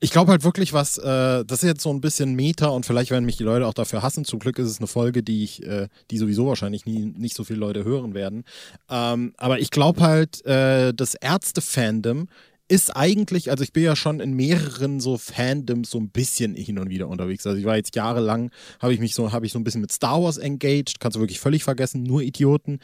Ich 0.00 0.10
glaube 0.10 0.30
halt 0.30 0.44
wirklich, 0.44 0.72
was, 0.72 0.98
äh, 0.98 1.44
das 1.44 1.62
ist 1.62 1.68
jetzt 1.68 1.82
so 1.82 1.90
ein 1.90 2.00
bisschen 2.00 2.34
Meta 2.34 2.68
und 2.68 2.86
vielleicht 2.86 3.10
werden 3.10 3.24
mich 3.24 3.36
die 3.36 3.44
Leute 3.44 3.66
auch 3.66 3.74
dafür 3.74 4.02
hassen. 4.02 4.24
Zum 4.24 4.38
Glück 4.38 4.58
ist 4.58 4.68
es 4.68 4.78
eine 4.78 4.86
Folge, 4.86 5.22
die 5.22 5.44
ich, 5.44 5.62
äh, 5.64 5.88
die 6.10 6.18
sowieso 6.18 6.46
wahrscheinlich 6.46 6.86
nie, 6.86 7.12
nicht 7.16 7.34
so 7.34 7.44
viele 7.44 7.58
Leute 7.58 7.84
hören 7.84 8.14
werden. 8.14 8.44
Ähm, 8.88 9.34
aber 9.36 9.58
ich 9.58 9.70
glaube 9.70 10.00
halt, 10.00 10.44
äh, 10.46 10.94
das 10.94 11.14
Ärzte-Fandom 11.14 12.28
ist 12.68 12.96
eigentlich, 12.96 13.50
also 13.50 13.62
ich 13.62 13.72
bin 13.72 13.82
ja 13.82 13.94
schon 13.94 14.20
in 14.20 14.32
mehreren 14.32 14.98
so 14.98 15.18
Fandoms 15.18 15.90
so 15.90 15.98
ein 15.98 16.08
bisschen 16.08 16.54
hin 16.54 16.78
und 16.78 16.88
wieder 16.88 17.08
unterwegs. 17.08 17.46
Also 17.46 17.58
ich 17.58 17.66
war 17.66 17.76
jetzt 17.76 17.94
jahrelang, 17.94 18.50
habe 18.80 18.94
ich 18.94 19.00
mich 19.00 19.14
so, 19.14 19.32
habe 19.32 19.44
ich 19.44 19.52
so 19.52 19.58
ein 19.58 19.64
bisschen 19.64 19.82
mit 19.82 19.92
Star 19.92 20.22
Wars 20.22 20.38
engaged, 20.38 20.98
kannst 20.98 21.16
du 21.16 21.20
wirklich 21.20 21.40
völlig 21.40 21.62
vergessen, 21.62 22.02
nur 22.02 22.22
Idioten. 22.22 22.78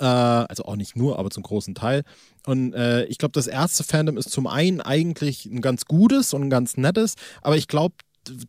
Äh, 0.00 0.04
also 0.04 0.64
auch 0.64 0.76
nicht 0.76 0.96
nur, 0.96 1.18
aber 1.18 1.30
zum 1.30 1.42
großen 1.42 1.74
Teil. 1.74 2.02
Und 2.46 2.72
äh, 2.72 3.04
ich 3.06 3.18
glaube, 3.18 3.32
das 3.32 3.46
erste 3.46 3.84
Fandom 3.84 4.16
ist 4.16 4.30
zum 4.30 4.46
einen 4.46 4.80
eigentlich 4.80 5.44
ein 5.46 5.60
ganz 5.60 5.84
gutes 5.84 6.32
und 6.32 6.44
ein 6.44 6.50
ganz 6.50 6.76
nettes, 6.76 7.14
aber 7.42 7.56
ich 7.56 7.68
glaube, 7.68 7.96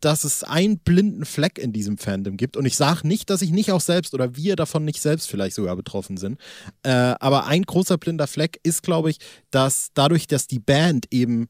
dass 0.02 0.24
es 0.24 0.44
einen 0.44 0.80
blinden 0.80 1.26
Fleck 1.26 1.58
in 1.58 1.74
diesem 1.74 1.98
Fandom 1.98 2.38
gibt. 2.38 2.58
Und 2.58 2.66
ich 2.66 2.76
sage 2.76 3.08
nicht, 3.08 3.30
dass 3.30 3.42
ich 3.42 3.52
nicht 3.52 3.72
auch 3.72 3.82
selbst 3.82 4.14
oder 4.14 4.36
wir 4.36 4.56
davon 4.56 4.86
nicht 4.86 5.02
selbst 5.02 5.30
vielleicht 5.30 5.56
sogar 5.56 5.76
betroffen 5.76 6.18
sind. 6.18 6.40
Äh, 6.84 6.92
aber 7.20 7.48
ein 7.48 7.64
großer 7.64 7.98
blinder 7.98 8.28
Fleck 8.28 8.60
ist, 8.64 8.84
glaube 8.84 9.10
ich, 9.10 9.18
dass 9.52 9.90
dadurch, 9.94 10.28
dass 10.28 10.48
die 10.48 10.60
Band 10.60 11.08
eben 11.12 11.50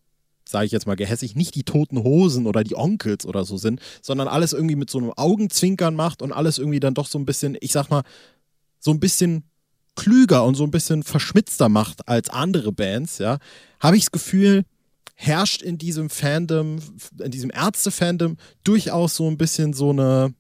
sage 0.50 0.66
ich 0.66 0.72
jetzt 0.72 0.88
mal 0.88 0.96
gehässig, 0.96 1.36
nicht 1.36 1.56
die 1.56 1.64
toten 1.64 2.04
Hosen 2.04 2.46
oder 2.46 2.64
die 2.64 2.78
Onkels 2.78 3.26
oder 3.26 3.44
so 3.44 3.58
sind, 3.58 3.82
sondern 4.02 4.30
alles 4.30 4.54
irgendwie 4.54 4.78
mit 4.78 4.90
so 4.90 4.98
einem 4.98 5.12
Augenzwinkern 5.14 5.94
macht 5.94 6.22
und 6.22 6.32
alles 6.32 6.58
irgendwie 6.58 6.80
dann 6.80 6.94
doch 6.94 7.08
so 7.08 7.20
ein 7.20 7.26
bisschen, 7.26 7.58
ich 7.60 7.74
sag 7.74 7.90
mal, 7.90 8.04
so 8.80 8.92
ein 8.92 9.02
bisschen 9.02 9.44
klüger 9.96 10.46
und 10.46 10.56
so 10.56 10.64
ein 10.64 10.72
bisschen 10.72 11.04
verschmitzter 11.04 11.70
macht 11.70 12.08
als 12.08 12.30
andere 12.30 12.72
Bands, 12.72 13.18
ja, 13.18 13.40
habe 13.80 13.98
ich 13.98 14.04
das 14.04 14.12
Gefühl, 14.12 14.64
herrscht 15.20 15.64
in 15.64 15.80
diesem 15.80 16.12
Fandom, 16.12 16.78
in 17.20 17.32
diesem 17.32 17.50
Ärzte-Fandom 17.50 18.38
durchaus 18.64 19.16
so 19.16 19.28
ein 19.28 19.38
bisschen 19.38 19.74
so 19.74 19.90
eine, 19.90 20.34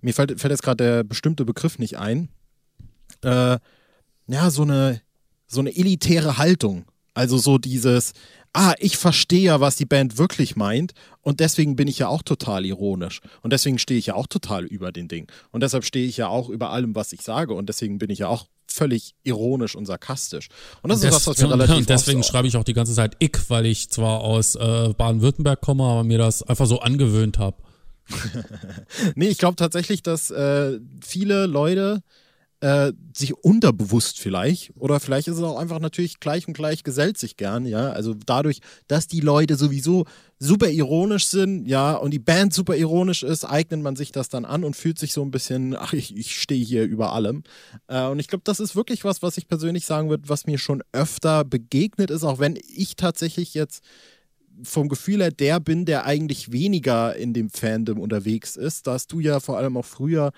mir 0.00 0.14
fällt, 0.14 0.40
fällt 0.40 0.52
jetzt 0.52 0.62
gerade 0.62 0.84
der 0.84 1.04
bestimmte 1.04 1.44
Begriff 1.44 1.80
nicht 1.80 1.98
ein, 1.98 2.28
äh, 3.22 3.58
ja, 4.28 4.50
so 4.50 4.62
eine, 4.62 5.02
so 5.48 5.60
eine 5.60 5.76
elitäre 5.76 6.38
Haltung. 6.38 6.84
Also 7.12 7.38
so 7.38 7.58
dieses, 7.58 8.12
ah, 8.52 8.74
ich 8.78 8.96
verstehe 8.96 9.42
ja, 9.42 9.60
was 9.60 9.74
die 9.74 9.84
Band 9.84 10.16
wirklich 10.16 10.54
meint 10.54 10.92
und 11.20 11.40
deswegen 11.40 11.74
bin 11.74 11.88
ich 11.88 11.98
ja 11.98 12.08
auch 12.08 12.22
total 12.22 12.64
ironisch 12.64 13.20
und 13.42 13.52
deswegen 13.52 13.78
stehe 13.78 13.98
ich 13.98 14.06
ja 14.06 14.14
auch 14.14 14.28
total 14.28 14.64
über 14.64 14.92
den 14.92 15.08
Ding 15.08 15.30
und 15.50 15.62
deshalb 15.62 15.84
stehe 15.84 16.06
ich 16.06 16.16
ja 16.16 16.28
auch 16.28 16.48
über 16.48 16.70
allem, 16.70 16.94
was 16.94 17.12
ich 17.12 17.22
sage 17.22 17.54
und 17.54 17.68
deswegen 17.68 17.98
bin 17.98 18.10
ich 18.10 18.20
ja 18.20 18.28
auch 18.28 18.46
völlig 18.74 19.14
ironisch 19.22 19.76
und 19.76 19.86
sarkastisch. 19.86 20.48
Und 20.82 20.90
das 20.90 21.00
und 21.00 21.08
ist 21.08 21.14
das, 21.14 21.26
was 21.26 21.38
mir 21.38 21.50
relativ 21.52 21.76
Und 21.76 21.88
deswegen 21.88 22.22
schreibe 22.22 22.48
ich 22.48 22.56
auch 22.56 22.64
die 22.64 22.74
ganze 22.74 22.94
Zeit 22.94 23.16
ich, 23.20 23.38
weil 23.48 23.66
ich 23.66 23.90
zwar 23.90 24.20
aus 24.20 24.56
äh, 24.56 24.92
Baden-Württemberg 24.96 25.60
komme, 25.60 25.84
aber 25.84 26.04
mir 26.04 26.18
das 26.18 26.42
einfach 26.42 26.66
so 26.66 26.80
angewöhnt 26.80 27.38
habe. 27.38 27.56
nee, 29.14 29.28
ich 29.28 29.38
glaube 29.38 29.56
tatsächlich, 29.56 30.02
dass 30.02 30.30
äh, 30.30 30.78
viele 31.02 31.46
Leute 31.46 32.02
äh, 32.64 32.94
sich 33.12 33.34
unterbewusst 33.34 34.18
vielleicht, 34.18 34.72
oder 34.78 34.98
vielleicht 34.98 35.28
ist 35.28 35.36
es 35.36 35.42
auch 35.42 35.58
einfach 35.58 35.80
natürlich 35.80 36.18
gleich 36.18 36.48
und 36.48 36.54
gleich 36.54 36.82
gesellt 36.82 37.18
sich 37.18 37.36
gern, 37.36 37.66
ja. 37.66 37.90
Also 37.90 38.14
dadurch, 38.14 38.60
dass 38.88 39.06
die 39.06 39.20
Leute 39.20 39.56
sowieso 39.56 40.06
super 40.38 40.70
ironisch 40.70 41.26
sind, 41.26 41.66
ja, 41.66 41.94
und 41.94 42.12
die 42.12 42.18
Band 42.18 42.54
super 42.54 42.74
ironisch 42.74 43.22
ist, 43.22 43.44
eignet 43.44 43.82
man 43.82 43.96
sich 43.96 44.12
das 44.12 44.30
dann 44.30 44.46
an 44.46 44.64
und 44.64 44.76
fühlt 44.76 44.98
sich 44.98 45.12
so 45.12 45.20
ein 45.20 45.30
bisschen, 45.30 45.76
ach, 45.76 45.92
ich, 45.92 46.16
ich 46.16 46.40
stehe 46.40 46.64
hier 46.64 46.84
über 46.84 47.12
allem. 47.12 47.42
Äh, 47.86 48.06
und 48.06 48.18
ich 48.18 48.28
glaube, 48.28 48.44
das 48.44 48.60
ist 48.60 48.74
wirklich 48.74 49.04
was, 49.04 49.20
was 49.20 49.36
ich 49.36 49.46
persönlich 49.46 49.84
sagen 49.84 50.08
würde, 50.08 50.30
was 50.30 50.46
mir 50.46 50.56
schon 50.56 50.82
öfter 50.92 51.44
begegnet 51.44 52.10
ist, 52.10 52.24
auch 52.24 52.38
wenn 52.38 52.58
ich 52.74 52.96
tatsächlich 52.96 53.52
jetzt 53.52 53.84
vom 54.62 54.88
Gefühl 54.88 55.20
her 55.20 55.32
der 55.32 55.60
bin, 55.60 55.84
der 55.84 56.06
eigentlich 56.06 56.50
weniger 56.50 57.14
in 57.14 57.34
dem 57.34 57.50
Fandom 57.50 58.00
unterwegs 58.00 58.56
ist. 58.56 58.86
Da 58.86 58.94
hast 58.94 59.12
du 59.12 59.20
ja 59.20 59.38
vor 59.40 59.58
allem 59.58 59.76
auch 59.76 59.84
früher 59.84 60.32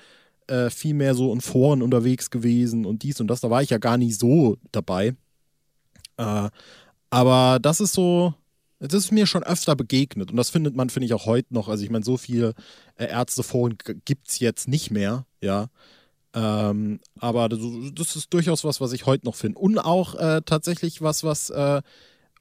äh, 0.48 0.70
viel 0.70 0.94
mehr 0.94 1.14
so 1.14 1.32
in 1.32 1.40
Foren 1.40 1.82
unterwegs 1.82 2.30
gewesen 2.30 2.86
und 2.86 3.02
dies 3.02 3.20
und 3.20 3.28
das. 3.28 3.40
Da 3.40 3.50
war 3.50 3.62
ich 3.62 3.70
ja 3.70 3.78
gar 3.78 3.96
nicht 3.96 4.18
so 4.18 4.56
dabei. 4.72 5.14
Äh, 6.16 6.48
aber 7.10 7.58
das 7.60 7.80
ist 7.80 7.92
so, 7.92 8.34
das 8.78 8.94
ist 8.94 9.12
mir 9.12 9.26
schon 9.26 9.42
öfter 9.42 9.76
begegnet 9.76 10.30
und 10.30 10.36
das 10.36 10.50
findet 10.50 10.76
man, 10.76 10.90
finde 10.90 11.06
ich, 11.06 11.14
auch 11.14 11.26
heute 11.26 11.54
noch. 11.54 11.68
Also 11.68 11.84
ich 11.84 11.90
meine, 11.90 12.04
so 12.04 12.16
viele 12.16 12.54
äh, 12.96 13.06
Ärzteforen 13.06 13.76
gibt 14.04 14.28
es 14.28 14.38
jetzt 14.38 14.68
nicht 14.68 14.90
mehr, 14.90 15.26
ja. 15.40 15.68
Ähm, 16.34 17.00
aber 17.18 17.48
das, 17.48 17.60
das, 17.94 18.14
ist 18.14 18.32
durchaus 18.34 18.62
was, 18.62 18.80
was 18.80 18.92
ich 18.92 19.06
heute 19.06 19.24
noch 19.24 19.36
finde. 19.36 19.58
Und 19.58 19.78
auch 19.78 20.14
äh, 20.16 20.42
tatsächlich 20.44 21.00
was, 21.00 21.24
was 21.24 21.48
äh, 21.48 21.80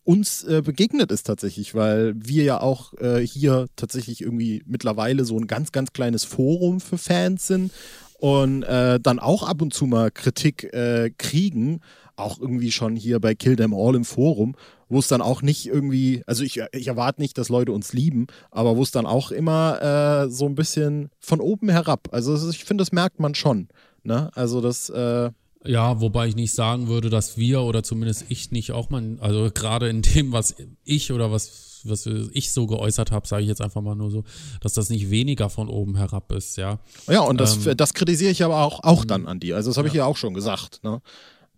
uns 0.06 0.44
äh, 0.44 0.62
begegnet 0.63 1.12
ist 1.12 1.26
tatsächlich, 1.26 1.76
weil 1.76 2.13
wir 2.15 2.44
ja 2.44 2.62
auch 2.62 2.94
äh, 3.00 3.26
hier 3.26 3.68
tatsächlich 3.76 4.22
irgendwie 4.22 4.63
mittlerweile 4.65 5.26
so 5.26 5.38
ein 5.38 5.48
ganz, 5.48 5.72
ganz 5.72 5.91
kleines 5.94 6.24
Forum 6.24 6.80
für 6.80 6.98
Fans 6.98 7.48
sind 7.48 7.72
und 8.20 8.63
äh, 8.63 9.00
dann 9.00 9.20
auch 9.20 9.44
ab 9.44 9.62
und 9.62 9.74
zu 9.74 9.88
mal 9.88 10.12
Kritik 10.12 10.72
äh, 10.74 11.10
kriegen, 11.18 11.82
auch 12.15 12.39
irgendwie 12.39 12.72
schon 12.72 12.96
hier 12.96 13.20
bei 13.20 13.36
Kill 13.36 13.56
Them 13.56 13.74
All 13.74 13.96
im 13.96 14.06
Forum, 14.06 14.56
wo 14.89 15.00
es 15.00 15.08
dann 15.08 15.22
auch 15.22 15.41
nicht 15.41 15.65
irgendwie, 15.65 16.22
also 16.28 16.44
ich, 16.44 16.62
ich 16.72 16.88
erwarte 16.88 17.20
nicht, 17.20 17.38
dass 17.39 17.50
Leute 17.50 17.72
uns 17.72 17.91
lieben, 17.91 18.28
aber 18.52 18.78
wo 18.78 18.84
es 18.84 18.91
dann 18.91 19.08
auch 19.08 19.32
immer 19.32 19.82
äh, 20.26 20.30
so 20.30 20.46
ein 20.46 20.56
bisschen 20.56 21.10
von 21.20 21.41
oben 21.41 21.68
herab, 21.70 22.10
also 22.12 22.50
ich 22.50 22.63
finde, 22.63 22.84
das 22.84 22.91
merkt 22.91 23.20
man 23.20 23.34
schon, 23.34 23.68
ne? 24.04 24.30
Also 24.36 24.62
das 24.62 24.89
äh, 24.89 25.32
ja, 25.65 26.01
wobei 26.01 26.28
ich 26.28 26.36
nicht 26.36 26.54
sagen 26.54 26.88
würde, 26.88 27.10
dass 27.10 27.38
wir 27.38 27.62
oder 27.62 27.84
zumindest 27.84 28.25
ich 28.30 28.51
nicht 28.51 28.71
auch 28.71 28.89
mal, 28.89 29.17
also 29.19 29.49
gerade 29.54 29.89
in 29.89 30.01
dem, 30.01 30.32
was 30.32 30.56
ich 30.84 31.12
oder 31.12 31.32
was, 31.32 31.82
was 31.86 32.06
ich 32.06 32.51
so 32.51 32.67
geäußert 32.67 33.12
habe, 33.12 33.28
sage 33.28 33.43
ich 33.43 33.49
jetzt 33.49 33.62
einfach 33.62 33.82
mal 33.82 33.95
nur 33.95 34.12
so, 34.12 34.23
dass 34.62 34.73
das 34.73 34.89
nicht 34.89 35.10
weniger 35.10 35.49
von 35.49 35.69
oben 35.69 35.97
herab 35.97 36.32
ist, 36.32 36.58
ja. 36.58 36.80
Ja, 37.08 37.21
und 37.21 37.39
das, 37.39 37.65
ähm, 37.65 37.78
das 37.78 37.93
kritisiere 37.93 38.32
ich 38.32 38.43
aber 38.43 38.63
auch, 38.63 38.84
auch 38.84 39.06
dann 39.06 39.28
an 39.28 39.39
dir. 39.39 39.56
Also 39.56 39.69
das 39.69 39.78
habe 39.78 39.88
ja. 39.88 39.93
ich 39.93 39.97
ja 39.97 40.06
auch 40.06 40.17
schon 40.17 40.34
gesagt. 40.34 40.84
Ne? 40.84 41.01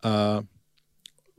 Äh, 0.03 0.41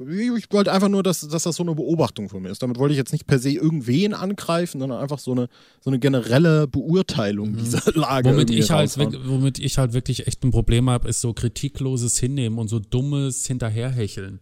ich 0.00 0.52
wollte 0.52 0.72
einfach 0.72 0.88
nur, 0.88 1.02
dass, 1.02 1.26
dass 1.26 1.42
das 1.42 1.56
so 1.56 1.62
eine 1.64 1.74
Beobachtung 1.74 2.28
von 2.28 2.42
mir 2.42 2.50
ist. 2.50 2.62
Damit 2.62 2.78
wollte 2.78 2.92
ich 2.92 2.98
jetzt 2.98 3.12
nicht 3.12 3.26
per 3.26 3.38
se 3.38 3.50
irgendwen 3.50 4.14
angreifen, 4.14 4.78
sondern 4.78 5.00
einfach 5.00 5.18
so 5.18 5.32
eine, 5.32 5.48
so 5.80 5.90
eine 5.90 5.98
generelle 5.98 6.68
Beurteilung 6.68 7.52
mhm. 7.52 7.56
dieser 7.56 7.92
Lage. 7.98 8.30
Womit 8.30 8.50
ich, 8.50 8.70
halt, 8.70 8.96
womit 8.96 9.58
ich 9.58 9.78
halt 9.78 9.94
wirklich 9.94 10.28
echt 10.28 10.44
ein 10.44 10.52
Problem 10.52 10.88
habe, 10.88 11.08
ist 11.08 11.20
so 11.20 11.32
kritikloses 11.32 12.18
Hinnehmen 12.18 12.58
und 12.58 12.68
so 12.68 12.78
dummes 12.78 13.44
Hinterherhecheln. 13.46 14.40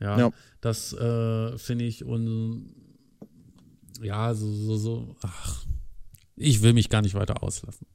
Ja, 0.00 0.18
ja. 0.18 0.30
das 0.60 0.92
äh, 0.92 1.56
finde 1.58 1.84
ich 1.84 2.04
und 2.04 2.74
ja, 4.02 4.34
so, 4.34 4.50
so, 4.52 4.76
so, 4.76 5.16
ach, 5.22 5.64
ich 6.36 6.62
will 6.62 6.72
mich 6.72 6.88
gar 6.88 7.02
nicht 7.02 7.14
weiter 7.14 7.42
auslassen. 7.42 7.86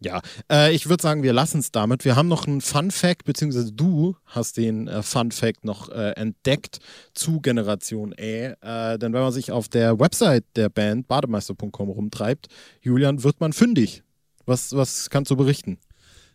Ja, 0.00 0.20
äh, 0.50 0.72
ich 0.74 0.88
würde 0.88 1.02
sagen, 1.02 1.22
wir 1.22 1.32
lassen 1.32 1.58
es 1.58 1.72
damit. 1.72 2.04
Wir 2.04 2.14
haben 2.14 2.28
noch 2.28 2.46
einen 2.46 2.60
Fun 2.60 2.90
Fact, 2.90 3.24
beziehungsweise 3.24 3.72
du 3.72 4.16
hast 4.26 4.56
den 4.56 4.86
äh, 4.86 5.02
Fun 5.02 5.32
Fact 5.32 5.64
noch 5.64 5.88
äh, 5.88 6.12
entdeckt 6.12 6.78
zu 7.14 7.40
Generation 7.40 8.12
E. 8.16 8.54
Denn 8.62 9.12
wenn 9.12 9.22
man 9.22 9.32
sich 9.32 9.50
auf 9.50 9.68
der 9.68 9.98
Website 9.98 10.44
der 10.54 10.68
Band 10.68 11.08
bademeister.com 11.08 11.88
rumtreibt, 11.88 12.46
Julian, 12.80 13.24
wird 13.24 13.40
man 13.40 13.52
fündig. 13.52 14.02
Was, 14.46 14.74
was 14.74 15.10
kannst 15.10 15.30
du 15.30 15.36
berichten? 15.36 15.78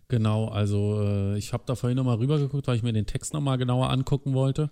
Genau, 0.08 0.48
also 0.48 1.02
äh, 1.02 1.38
ich 1.38 1.54
habe 1.54 1.64
da 1.66 1.76
vorhin 1.76 1.98
nochmal 1.98 2.18
rübergeguckt, 2.18 2.68
weil 2.68 2.76
ich 2.76 2.84
mir 2.84 2.94
den 2.94 3.06
Text 3.06 3.34
nochmal 3.34 3.58
genauer 3.58 3.90
angucken 3.90 4.34
wollte 4.34 4.70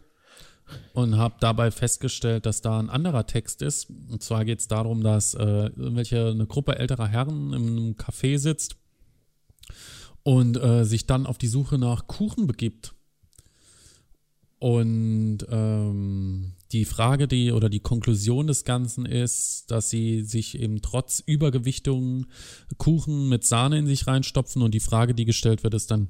und 0.94 1.18
habe 1.18 1.36
dabei 1.40 1.72
festgestellt, 1.72 2.46
dass 2.46 2.62
da 2.62 2.80
ein 2.80 2.90
anderer 2.90 3.26
Text 3.26 3.62
ist. 3.62 3.90
Und 3.90 4.22
zwar 4.22 4.46
geht 4.46 4.60
es 4.60 4.68
darum, 4.68 5.04
dass 5.04 5.34
äh, 5.34 5.44
irgendwelche 5.44 6.28
eine 6.28 6.46
Gruppe 6.46 6.78
älterer 6.78 7.08
Herren 7.08 7.54
im 7.54 7.96
Café 7.96 8.38
sitzt 8.38 8.76
und 10.24 10.58
äh, 10.58 10.86
sich 10.86 11.08
dann 11.08 11.26
auf 11.26 11.38
die 11.38 11.48
Suche 11.48 11.78
nach 11.78 12.08
Kuchen 12.08 12.48
begibt. 12.48 12.94
Und 14.62 15.40
ähm, 15.50 16.54
die 16.72 16.86
Frage, 16.86 17.28
die 17.28 17.52
oder 17.52 17.68
die 17.68 17.80
Konklusion 17.80 18.46
des 18.46 18.64
Ganzen 18.64 19.08
ist, 19.08 19.72
dass 19.72 19.90
sie 19.90 20.22
sich 20.22 20.60
eben 20.60 20.84
trotz 20.84 21.20
Übergewichtung 21.26 22.28
Kuchen 22.78 23.28
mit 23.28 23.44
Sahne 23.44 23.80
in 23.80 23.88
sich 23.88 24.06
reinstopfen. 24.06 24.62
Und 24.62 24.76
die 24.76 24.80
Frage, 24.80 25.16
die 25.16 25.26
gestellt 25.26 25.64
wird, 25.64 25.74
ist 25.74 25.90
dann, 25.90 26.10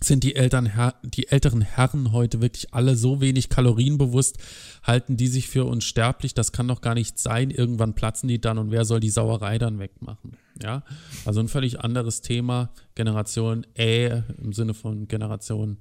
sind 0.00 0.22
die, 0.22 0.36
Eltern, 0.36 0.70
die 1.02 1.26
älteren 1.26 1.60
Herren 1.60 2.12
heute 2.12 2.40
wirklich 2.40 2.72
alle 2.72 2.94
so 2.94 3.20
wenig 3.20 3.48
kalorienbewusst? 3.48 4.38
Halten 4.84 5.16
die 5.16 5.26
sich 5.26 5.48
für 5.48 5.64
unsterblich? 5.64 6.34
Das 6.34 6.52
kann 6.52 6.68
doch 6.68 6.82
gar 6.82 6.94
nicht 6.94 7.18
sein. 7.18 7.50
Irgendwann 7.50 7.96
platzen 7.96 8.28
die 8.28 8.40
dann 8.40 8.58
und 8.58 8.70
wer 8.70 8.84
soll 8.84 9.00
die 9.00 9.10
Sauerei 9.10 9.58
dann 9.58 9.80
wegmachen? 9.80 10.36
Ja, 10.62 10.82
also 11.24 11.40
ein 11.40 11.48
völlig 11.48 11.80
anderes 11.80 12.20
Thema. 12.20 12.70
Generation 12.94 13.66
Ä 13.76 14.22
im 14.42 14.52
Sinne 14.52 14.74
von 14.74 15.08
Generation 15.08 15.78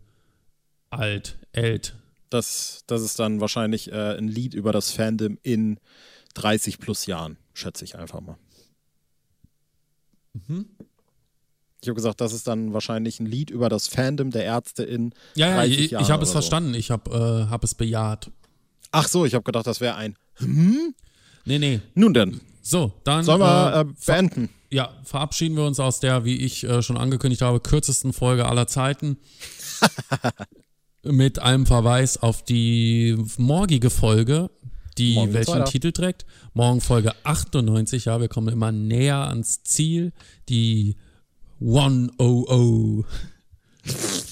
alt, 0.90 1.38
ält. 1.54 1.96
Das, 2.30 2.84
das 2.88 3.02
ist 3.02 3.20
dann 3.20 3.42
wahrscheinlich 3.42 3.92
äh, 3.92 4.18
ein 4.18 4.28
Lied 4.28 4.54
über 4.54 4.72
das 4.72 4.92
Fandom 4.92 5.38
in 5.44 5.80
30 6.34 6.80
plus 6.80 7.06
Jahren, 7.06 7.38
schätze 7.54 7.84
ich 7.84 7.98
einfach 7.98 8.22
mal. 8.22 8.38
Mhm. 10.34 10.66
Ich 11.82 11.90
habe 11.90 11.96
gesagt, 11.96 12.22
das 12.22 12.32
ist 12.32 12.48
dann 12.48 12.74
wahrscheinlich 12.74 13.20
ein 13.20 13.26
Lied 13.26 13.50
über 13.50 13.68
das 13.68 13.88
Fandom 13.88 14.30
der 14.30 14.44
Ärzte 14.44 14.84
in. 14.84 15.14
Ja, 15.36 15.48
ja, 15.48 15.64
ich, 15.66 15.94
ich 15.94 16.12
habe 16.12 16.24
es 16.24 16.30
so. 16.30 16.34
verstanden. 16.34 16.76
Ich 16.76 16.92
habe 16.92 17.48
äh, 17.48 17.50
hab 17.50 17.64
es 17.64 17.74
bejaht. 17.74 18.32
Ach 18.92 19.08
so, 19.08 19.26
ich 19.26 19.34
habe 19.34 19.44
gedacht, 19.44 19.66
das 19.66 19.82
wäre 19.82 19.96
ein. 19.96 20.16
Hm? 20.36 20.94
Nee, 21.46 21.58
nee. 21.58 21.82
Nun 21.96 22.14
denn. 22.14 22.40
So, 22.62 22.94
dann. 23.04 23.24
Sollen 23.24 23.42
wir 23.42 23.74
äh, 23.76 23.82
äh 23.82 23.94
beenden? 24.06 24.50
Ja, 24.70 24.90
verabschieden 25.04 25.58
wir 25.58 25.66
uns 25.66 25.80
aus 25.80 26.00
der, 26.00 26.24
wie 26.24 26.38
ich 26.38 26.64
äh, 26.64 26.82
schon 26.82 26.98
angekündigt 26.98 27.42
habe, 27.42 27.60
kürzesten 27.60 28.14
Folge 28.14 28.46
aller 28.46 28.68
Zeiten. 28.68 29.18
mit 31.04 31.40
einem 31.40 31.66
Verweis 31.66 32.18
auf 32.18 32.44
die 32.44 33.18
morgige 33.38 33.90
Folge, 33.90 34.50
die 34.98 35.16
Morgen 35.16 35.34
welchen 35.34 35.66
Titel 35.66 35.92
trägt. 35.92 36.26
Morgen 36.54 36.82
Folge 36.82 37.14
98. 37.24 38.06
Ja, 38.06 38.22
wir 38.22 38.28
kommen 38.28 38.50
immer 38.50 38.72
näher 38.72 39.28
ans 39.28 39.64
Ziel. 39.64 40.14
Die 40.50 40.96
100. 41.60 43.06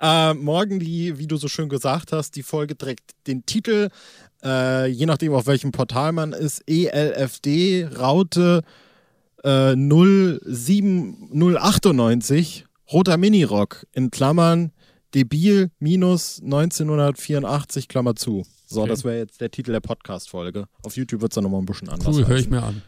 äh, 0.00 0.34
morgen 0.34 0.80
die, 0.80 1.18
wie 1.18 1.26
du 1.26 1.36
so 1.36 1.48
schön 1.48 1.68
gesagt 1.68 2.12
hast, 2.12 2.36
die 2.36 2.42
Folge 2.42 2.76
trägt 2.76 3.12
den 3.26 3.44
Titel, 3.46 3.88
äh, 4.42 4.86
je 4.86 5.06
nachdem 5.06 5.32
auf 5.34 5.46
welchem 5.46 5.72
Portal 5.72 6.12
man 6.12 6.32
ist, 6.32 6.62
ELFD 6.66 7.88
Raute 7.98 8.62
äh, 9.44 9.76
07098 9.76 12.64
Roter 12.92 13.16
Minirock 13.16 13.86
in 13.92 14.10
Klammern 14.10 14.72
Debil 15.14 15.70
minus 15.78 16.40
1984 16.42 17.88
Klammer 17.88 18.14
zu. 18.14 18.44
So, 18.66 18.82
okay. 18.82 18.90
das 18.90 19.04
wäre 19.04 19.16
jetzt 19.18 19.40
der 19.40 19.50
Titel 19.50 19.72
der 19.72 19.80
Podcast-Folge. 19.80 20.66
Auf 20.82 20.96
YouTube 20.96 21.22
wird 21.22 21.32
es 21.32 21.34
dann 21.34 21.44
nochmal 21.44 21.62
ein 21.62 21.66
bisschen 21.66 21.88
anders. 21.88 22.14
Cool, 22.14 22.26
höre 22.26 22.36
ich 22.36 22.50
mir 22.50 22.62
an. 22.62 22.82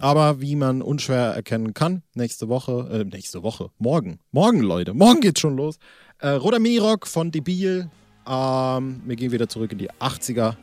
Aber 0.00 0.40
wie 0.40 0.56
man 0.56 0.82
unschwer 0.82 1.34
erkennen 1.34 1.72
kann, 1.72 2.02
nächste 2.14 2.48
Woche, 2.48 2.88
äh, 2.92 3.04
nächste 3.04 3.42
Woche, 3.42 3.70
morgen, 3.78 4.18
morgen, 4.32 4.60
Leute, 4.60 4.92
morgen 4.94 5.20
geht's 5.20 5.40
schon 5.40 5.56
los. 5.56 5.78
Äh, 6.18 6.30
Roter 6.30 6.58
Minirock 6.58 7.06
von 7.06 7.30
Debil. 7.30 7.88
Ähm, 8.26 9.02
wir 9.04 9.16
gehen 9.16 9.32
wieder 9.32 9.48
zurück 9.48 9.72
in 9.72 9.78
die 9.78 9.90
80er 9.92 10.56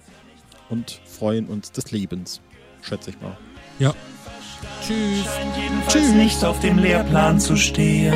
und 0.69 0.99
freuen 1.05 1.45
uns 1.47 1.71
des 1.71 1.91
Lebens, 1.91 2.41
schätze 2.81 3.11
ich 3.11 3.21
mal. 3.21 3.37
Ja. 3.79 3.93
Tschüss. 4.85 5.25
Scheint 5.25 5.57
jedenfalls 5.57 5.93
Tschüss. 5.93 6.13
nicht 6.13 6.43
auf 6.43 6.59
dem 6.59 6.77
Lehrplan 6.79 7.39
zu 7.39 7.55
stehen. 7.55 8.13